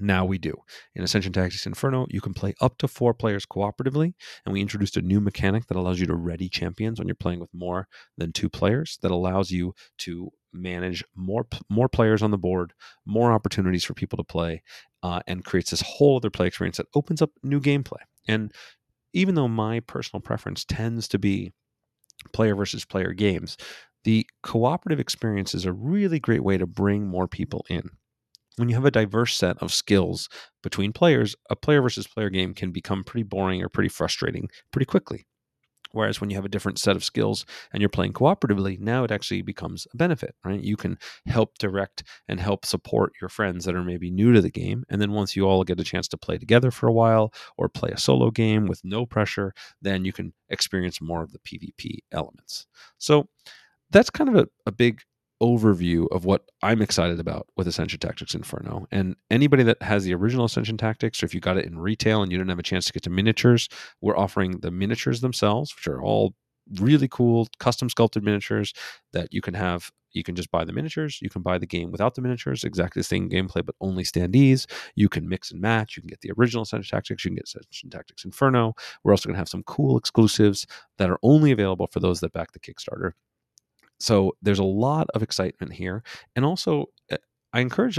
Now 0.00 0.24
we 0.24 0.38
do. 0.38 0.54
In 0.94 1.02
Ascension 1.02 1.32
Tactics 1.32 1.66
Inferno, 1.66 2.06
you 2.08 2.20
can 2.20 2.34
play 2.34 2.54
up 2.60 2.78
to 2.78 2.88
four 2.88 3.14
players 3.14 3.44
cooperatively, 3.44 4.14
and 4.44 4.52
we 4.52 4.60
introduced 4.60 4.96
a 4.96 5.02
new 5.02 5.20
mechanic 5.20 5.66
that 5.66 5.76
allows 5.76 5.98
you 5.98 6.06
to 6.06 6.14
ready 6.14 6.48
champions 6.48 6.98
when 6.98 7.08
you're 7.08 7.14
playing 7.14 7.40
with 7.40 7.52
more 7.52 7.88
than 8.16 8.32
two 8.32 8.48
players. 8.48 8.98
That 9.02 9.10
allows 9.10 9.50
you 9.50 9.74
to 9.98 10.30
manage 10.52 11.04
more 11.14 11.46
more 11.68 11.88
players 11.88 12.22
on 12.22 12.30
the 12.30 12.38
board, 12.38 12.72
more 13.06 13.32
opportunities 13.32 13.84
for 13.84 13.94
people 13.94 14.16
to 14.16 14.24
play, 14.24 14.62
uh, 15.02 15.20
and 15.26 15.44
creates 15.44 15.70
this 15.70 15.82
whole 15.82 16.16
other 16.16 16.30
play 16.30 16.46
experience 16.46 16.76
that 16.76 16.86
opens 16.94 17.20
up 17.20 17.30
new 17.42 17.60
gameplay. 17.60 18.02
And 18.26 18.52
even 19.12 19.34
though 19.34 19.48
my 19.48 19.80
personal 19.80 20.20
preference 20.20 20.64
tends 20.64 21.08
to 21.08 21.18
be 21.18 21.52
player 22.32 22.54
versus 22.54 22.84
player 22.84 23.12
games, 23.12 23.56
the 24.04 24.26
cooperative 24.42 25.00
experience 25.00 25.54
is 25.54 25.64
a 25.64 25.72
really 25.72 26.18
great 26.18 26.44
way 26.44 26.58
to 26.58 26.66
bring 26.66 27.06
more 27.06 27.28
people 27.28 27.64
in. 27.68 27.90
When 28.56 28.68
you 28.68 28.74
have 28.74 28.84
a 28.84 28.90
diverse 28.90 29.36
set 29.36 29.56
of 29.58 29.72
skills 29.72 30.28
between 30.62 30.92
players, 30.92 31.36
a 31.48 31.56
player 31.56 31.80
versus 31.80 32.06
player 32.08 32.30
game 32.30 32.54
can 32.54 32.72
become 32.72 33.04
pretty 33.04 33.22
boring 33.22 33.62
or 33.62 33.68
pretty 33.68 33.88
frustrating 33.88 34.48
pretty 34.72 34.86
quickly. 34.86 35.26
Whereas 35.92 36.20
when 36.20 36.30
you 36.30 36.36
have 36.36 36.44
a 36.44 36.50
different 36.50 36.78
set 36.78 36.96
of 36.96 37.04
skills 37.04 37.46
and 37.72 37.80
you're 37.80 37.88
playing 37.88 38.12
cooperatively, 38.12 38.78
now 38.78 39.04
it 39.04 39.10
actually 39.10 39.42
becomes 39.42 39.86
a 39.92 39.96
benefit, 39.96 40.34
right? 40.44 40.60
You 40.60 40.76
can 40.76 40.98
help 41.26 41.58
direct 41.58 42.04
and 42.28 42.40
help 42.40 42.66
support 42.66 43.12
your 43.20 43.28
friends 43.28 43.64
that 43.64 43.74
are 43.74 43.84
maybe 43.84 44.10
new 44.10 44.32
to 44.32 44.40
the 44.40 44.50
game. 44.50 44.84
And 44.88 45.00
then 45.00 45.12
once 45.12 45.34
you 45.34 45.44
all 45.44 45.64
get 45.64 45.80
a 45.80 45.84
chance 45.84 46.08
to 46.08 46.18
play 46.18 46.38
together 46.38 46.70
for 46.70 46.88
a 46.88 46.92
while 46.92 47.32
or 47.56 47.68
play 47.68 47.90
a 47.90 47.98
solo 47.98 48.30
game 48.30 48.66
with 48.66 48.84
no 48.84 49.06
pressure, 49.06 49.52
then 49.80 50.04
you 50.04 50.12
can 50.12 50.32
experience 50.48 51.00
more 51.00 51.22
of 51.22 51.32
the 51.32 51.38
PvP 51.40 51.98
elements. 52.12 52.66
So 52.98 53.28
that's 53.90 54.10
kind 54.10 54.28
of 54.30 54.36
a, 54.36 54.48
a 54.66 54.72
big 54.72 55.00
overview 55.42 56.06
of 56.10 56.24
what 56.24 56.50
I'm 56.62 56.82
excited 56.82 57.20
about 57.20 57.46
with 57.56 57.68
Ascension 57.68 58.00
Tactics 58.00 58.34
Inferno. 58.34 58.86
And 58.90 59.16
anybody 59.30 59.62
that 59.64 59.82
has 59.82 60.04
the 60.04 60.14
original 60.14 60.44
Ascension 60.44 60.76
Tactics, 60.76 61.22
or 61.22 61.26
if 61.26 61.34
you 61.34 61.40
got 61.40 61.56
it 61.56 61.66
in 61.66 61.78
retail 61.78 62.22
and 62.22 62.32
you 62.32 62.38
didn't 62.38 62.50
have 62.50 62.58
a 62.58 62.64
chance 62.64 62.86
to 62.86 62.92
get 62.92 63.02
to 63.04 63.10
miniatures, 63.10 63.68
we're 64.00 64.18
offering 64.18 64.60
the 64.60 64.70
miniatures 64.70 65.20
themselves, 65.20 65.74
which 65.74 65.86
are 65.86 66.02
all 66.02 66.34
really 66.80 67.08
cool 67.08 67.48
custom 67.58 67.88
sculpted 67.88 68.22
miniatures 68.22 68.72
that 69.12 69.32
you 69.32 69.40
can 69.40 69.54
have. 69.54 69.90
You 70.12 70.24
can 70.24 70.34
just 70.34 70.50
buy 70.50 70.64
the 70.64 70.72
miniatures. 70.72 71.20
You 71.20 71.28
can 71.28 71.42
buy 71.42 71.58
the 71.58 71.66
game 71.66 71.92
without 71.92 72.14
the 72.14 72.22
miniatures. 72.22 72.64
Exactly 72.64 73.00
the 73.00 73.04
same 73.04 73.28
gameplay 73.28 73.64
but 73.64 73.74
only 73.80 74.04
standees. 74.04 74.66
You 74.94 75.08
can 75.08 75.28
mix 75.28 75.50
and 75.50 75.60
match. 75.60 75.96
You 75.96 76.02
can 76.02 76.08
get 76.08 76.22
the 76.22 76.32
original 76.36 76.62
ascension 76.62 76.96
tactics. 76.96 77.24
You 77.24 77.30
can 77.30 77.36
get 77.36 77.44
ascension 77.44 77.90
tactics 77.90 78.24
inferno. 78.24 78.74
We're 79.04 79.12
also 79.12 79.28
going 79.28 79.34
to 79.34 79.38
have 79.40 79.48
some 79.48 79.62
cool 79.64 79.98
exclusives 79.98 80.66
that 80.96 81.10
are 81.10 81.18
only 81.22 81.52
available 81.52 81.86
for 81.86 82.00
those 82.00 82.20
that 82.20 82.32
back 82.32 82.52
the 82.52 82.58
kickstarter 82.58 83.12
so 84.00 84.36
there's 84.42 84.58
a 84.58 84.64
lot 84.64 85.08
of 85.14 85.22
excitement 85.22 85.72
here. 85.72 86.02
And 86.36 86.44
also, 86.44 86.86
eh, 87.10 87.16
I 87.52 87.60
encourage 87.60 87.98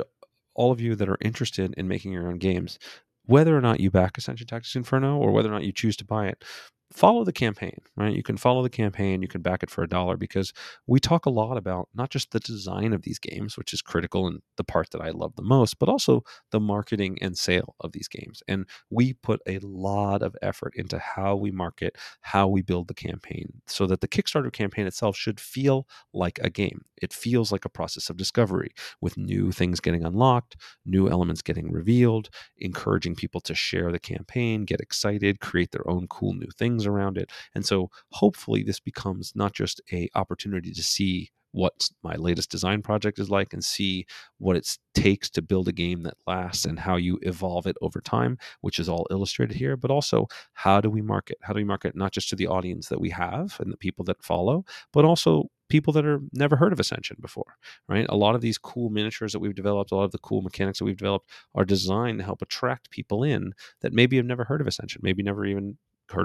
all 0.55 0.71
of 0.71 0.81
you 0.81 0.95
that 0.95 1.09
are 1.09 1.17
interested 1.21 1.73
in 1.77 1.87
making 1.87 2.11
your 2.11 2.27
own 2.27 2.37
games, 2.37 2.79
whether 3.25 3.55
or 3.57 3.61
not 3.61 3.79
you 3.79 3.91
back 3.91 4.17
Ascension 4.17 4.47
Tactics 4.47 4.75
Inferno 4.75 5.17
or 5.17 5.31
whether 5.31 5.49
or 5.49 5.53
not 5.53 5.63
you 5.63 5.71
choose 5.71 5.95
to 5.97 6.05
buy 6.05 6.27
it, 6.27 6.43
follow 6.91 7.23
the 7.23 7.31
campaign, 7.31 7.77
right? 7.95 8.13
You 8.15 8.23
can 8.23 8.37
follow 8.37 8.63
the 8.63 8.69
campaign, 8.69 9.21
you 9.21 9.27
can 9.27 9.41
back 9.41 9.61
it 9.63 9.69
for 9.69 9.83
a 9.83 9.87
dollar 9.87 10.17
because 10.17 10.53
we 10.87 10.99
talk 10.99 11.25
a 11.25 11.29
lot 11.29 11.55
about 11.57 11.87
not 11.93 12.09
just 12.09 12.31
the 12.31 12.39
design 12.39 12.93
of 12.93 13.03
these 13.03 13.19
games, 13.19 13.57
which 13.57 13.73
is 13.73 13.81
critical 13.81 14.27
and 14.27 14.41
the 14.57 14.63
part 14.63 14.89
that 14.91 15.01
I 15.01 15.09
love 15.11 15.35
the 15.35 15.43
most, 15.43 15.77
but 15.79 15.87
also 15.89 16.23
the 16.51 16.59
marketing 16.59 17.17
and 17.21 17.37
sale 17.37 17.75
of 17.81 17.91
these 17.91 18.07
games. 18.07 18.41
And 18.47 18.65
we 18.89 19.13
put 19.13 19.39
a 19.47 19.59
lot 19.59 20.23
of 20.23 20.35
effort 20.41 20.73
into 20.75 20.97
how 20.97 21.35
we 21.35 21.51
market, 21.51 21.95
how 22.21 22.47
we 22.47 22.61
build 22.61 22.87
the 22.87 22.93
campaign 22.95 23.61
so 23.67 23.85
that 23.87 24.01
the 24.01 24.07
Kickstarter 24.07 24.51
campaign 24.51 24.87
itself 24.87 25.15
should 25.15 25.39
feel 25.39 25.87
like 26.13 26.39
a 26.41 26.49
game. 26.49 26.81
It 27.01 27.13
feels 27.13 27.51
like 27.51 27.65
a 27.65 27.69
process 27.69 28.09
of 28.09 28.17
discovery 28.17 28.71
with 29.01 29.17
new 29.17 29.51
things 29.51 29.79
getting 29.79 30.03
unlocked, 30.03 30.55
new 30.85 31.09
elements 31.09 31.41
getting 31.41 31.71
revealed, 31.71 32.29
encouraging 32.57 33.15
people 33.15 33.41
to 33.41 33.55
share 33.55 33.91
the 33.91 33.99
campaign, 33.99 34.65
get 34.65 34.81
excited, 34.81 35.39
create 35.39 35.71
their 35.71 35.87
own 35.89 36.07
cool 36.07 36.33
new 36.33 36.49
things 36.57 36.78
around 36.85 37.17
it. 37.17 37.31
And 37.55 37.65
so 37.65 37.89
hopefully 38.11 38.63
this 38.63 38.79
becomes 38.79 39.33
not 39.35 39.53
just 39.53 39.81
a 39.91 40.09
opportunity 40.15 40.71
to 40.71 40.83
see 40.83 41.31
what 41.51 41.89
my 42.03 42.15
latest 42.15 42.51
design 42.51 42.81
project 42.81 43.19
is 43.19 43.29
like 43.29 43.53
and 43.53 43.63
see 43.63 44.05
what 44.37 44.55
it 44.55 44.77
takes 44.93 45.29
to 45.31 45.41
build 45.41 45.67
a 45.67 45.71
game 45.71 46.03
that 46.03 46.17
lasts 46.27 46.65
and 46.65 46.79
how 46.79 46.95
you 46.95 47.17
evolve 47.23 47.65
it 47.65 47.75
over 47.81 47.99
time, 48.01 48.37
which 48.61 48.79
is 48.79 48.87
all 48.87 49.07
illustrated 49.09 49.55
here, 49.55 49.75
but 49.75 49.91
also 49.91 50.27
how 50.53 50.79
do 50.79 50.89
we 50.89 51.01
market? 51.01 51.37
How 51.41 51.53
do 51.53 51.57
we 51.57 51.63
market 51.63 51.95
not 51.95 52.11
just 52.11 52.29
to 52.29 52.35
the 52.35 52.47
audience 52.47 52.87
that 52.89 53.01
we 53.01 53.09
have 53.09 53.57
and 53.59 53.71
the 53.71 53.77
people 53.77 54.05
that 54.05 54.23
follow, 54.23 54.63
but 54.93 55.05
also 55.05 55.49
people 55.69 55.93
that 55.93 56.05
are 56.05 56.19
never 56.33 56.55
heard 56.55 56.73
of 56.73 56.79
Ascension 56.79 57.17
before, 57.21 57.55
right? 57.87 58.05
A 58.09 58.15
lot 58.15 58.35
of 58.35 58.41
these 58.41 58.57
cool 58.57 58.89
miniatures 58.89 59.33
that 59.33 59.39
we've 59.39 59.55
developed, 59.55 59.91
a 59.91 59.95
lot 59.95 60.03
of 60.03 60.11
the 60.11 60.17
cool 60.19 60.41
mechanics 60.41 60.79
that 60.79 60.85
we've 60.85 60.97
developed 60.97 61.29
are 61.55 61.65
designed 61.65 62.19
to 62.19 62.25
help 62.25 62.41
attract 62.41 62.89
people 62.89 63.23
in 63.23 63.53
that 63.81 63.93
maybe 63.93 64.17
have 64.17 64.25
never 64.25 64.43
heard 64.43 64.61
of 64.61 64.67
Ascension, 64.67 65.01
maybe 65.03 65.23
never 65.23 65.45
even 65.45 65.77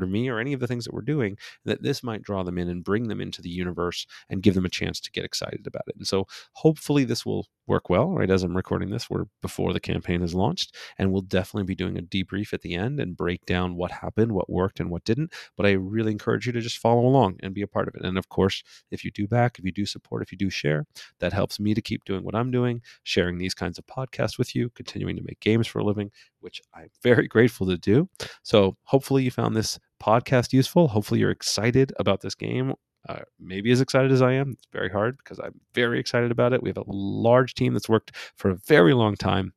of 0.02 0.08
me 0.08 0.28
or 0.28 0.38
any 0.38 0.52
of 0.52 0.60
the 0.60 0.66
things 0.66 0.84
that 0.84 0.94
we're 0.94 1.02
doing, 1.02 1.36
that 1.64 1.82
this 1.82 2.02
might 2.02 2.22
draw 2.22 2.42
them 2.42 2.58
in 2.58 2.68
and 2.68 2.84
bring 2.84 3.08
them 3.08 3.20
into 3.20 3.42
the 3.42 3.48
universe 3.50 4.06
and 4.28 4.42
give 4.42 4.54
them 4.54 4.64
a 4.64 4.70
chance 4.70 5.00
to 5.00 5.10
get 5.10 5.24
excited 5.24 5.66
about 5.66 5.84
it. 5.88 5.96
And 5.96 6.06
so 6.06 6.26
hopefully 6.52 7.04
this 7.04 7.24
will 7.24 7.46
work 7.66 7.88
well, 7.88 8.10
right? 8.10 8.30
As 8.30 8.42
I'm 8.42 8.56
recording 8.56 8.90
this, 8.90 9.08
we're 9.08 9.24
before 9.40 9.72
the 9.72 9.80
campaign 9.80 10.22
is 10.22 10.34
launched, 10.34 10.74
and 10.98 11.12
we'll 11.12 11.22
definitely 11.22 11.64
be 11.64 11.74
doing 11.74 11.98
a 11.98 12.02
debrief 12.02 12.52
at 12.52 12.60
the 12.62 12.74
end 12.74 13.00
and 13.00 13.16
break 13.16 13.44
down 13.46 13.76
what 13.76 13.90
happened, 13.90 14.32
what 14.32 14.50
worked, 14.50 14.80
and 14.80 14.90
what 14.90 15.04
didn't. 15.04 15.32
But 15.56 15.66
I 15.66 15.72
really 15.72 16.12
encourage 16.12 16.46
you 16.46 16.52
to 16.52 16.60
just 16.60 16.78
follow 16.78 17.06
along 17.06 17.38
and 17.42 17.54
be 17.54 17.62
a 17.62 17.66
part 17.66 17.88
of 17.88 17.94
it. 17.94 18.02
And 18.02 18.18
of 18.18 18.28
course, 18.28 18.62
if 18.90 19.04
you 19.04 19.10
do 19.10 19.26
back, 19.26 19.58
if 19.58 19.64
you 19.64 19.72
do 19.72 19.86
support, 19.86 20.22
if 20.22 20.32
you 20.32 20.38
do 20.38 20.50
share, 20.50 20.86
that 21.20 21.32
helps 21.32 21.58
me 21.58 21.74
to 21.74 21.82
keep 21.82 22.04
doing 22.04 22.24
what 22.24 22.34
I'm 22.34 22.50
doing, 22.50 22.82
sharing 23.02 23.38
these 23.38 23.54
kinds 23.54 23.78
of 23.78 23.86
podcasts 23.86 24.38
with 24.38 24.54
you, 24.54 24.70
continuing 24.70 25.16
to 25.16 25.22
make 25.22 25.40
games 25.40 25.66
for 25.66 25.78
a 25.78 25.84
living, 25.84 26.10
which 26.40 26.60
I'm 26.74 26.90
very 27.02 27.28
grateful 27.34 27.66
to 27.66 27.78
do. 27.78 28.08
So 28.42 28.76
hopefully 28.84 29.22
you 29.22 29.30
found 29.30 29.56
this 29.56 29.73
podcast 30.02 30.52
useful. 30.52 30.88
Hopefully 30.88 31.20
you're 31.20 31.30
excited 31.30 31.92
about 31.98 32.20
this 32.20 32.34
game 32.34 32.74
uh, 33.08 33.20
maybe 33.38 33.70
as 33.70 33.80
excited 33.80 34.12
as 34.12 34.22
I 34.22 34.32
am. 34.32 34.52
It's 34.52 34.66
very 34.72 34.90
hard 34.90 35.18
because 35.18 35.38
I'm 35.38 35.60
very 35.74 36.00
excited 36.00 36.30
about 36.30 36.52
it. 36.52 36.62
We 36.62 36.70
have 36.70 36.78
a 36.78 36.84
large 36.86 37.54
team 37.54 37.74
that's 37.74 37.88
worked 37.88 38.16
for 38.36 38.50
a 38.50 38.56
very 38.66 38.94
long 38.94 39.16
time 39.16 39.52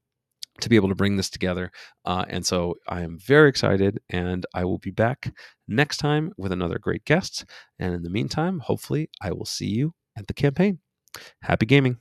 to 0.60 0.69
be 0.69 0.76
able 0.76 0.89
to 0.89 0.95
bring 0.95 1.17
this 1.17 1.30
together. 1.30 1.71
Uh, 2.04 2.26
and 2.28 2.45
so 2.45 2.76
I 2.88 3.02
am 3.02 3.17
very 3.19 3.47
excited, 3.47 4.00
and 4.10 4.45
I 4.54 4.65
will 4.65 4.80
be 4.80 4.91
back 4.91 5.34
next 5.67 5.97
time 5.97 6.34
with 6.38 6.52
another 6.52 6.80
great 6.80 7.06
guest. 7.06 7.45
And 7.80 7.93
in 7.93 8.04
the 8.04 8.10
meantime, 8.10 8.60
hopefully, 8.60 9.10
I 9.21 9.32
will 9.32 9.45
see 9.45 9.67
you 9.67 9.93
at 10.17 10.28
the 10.28 10.34
campaign. 10.34 10.80
Happy 11.41 11.65
gaming. 11.65 12.00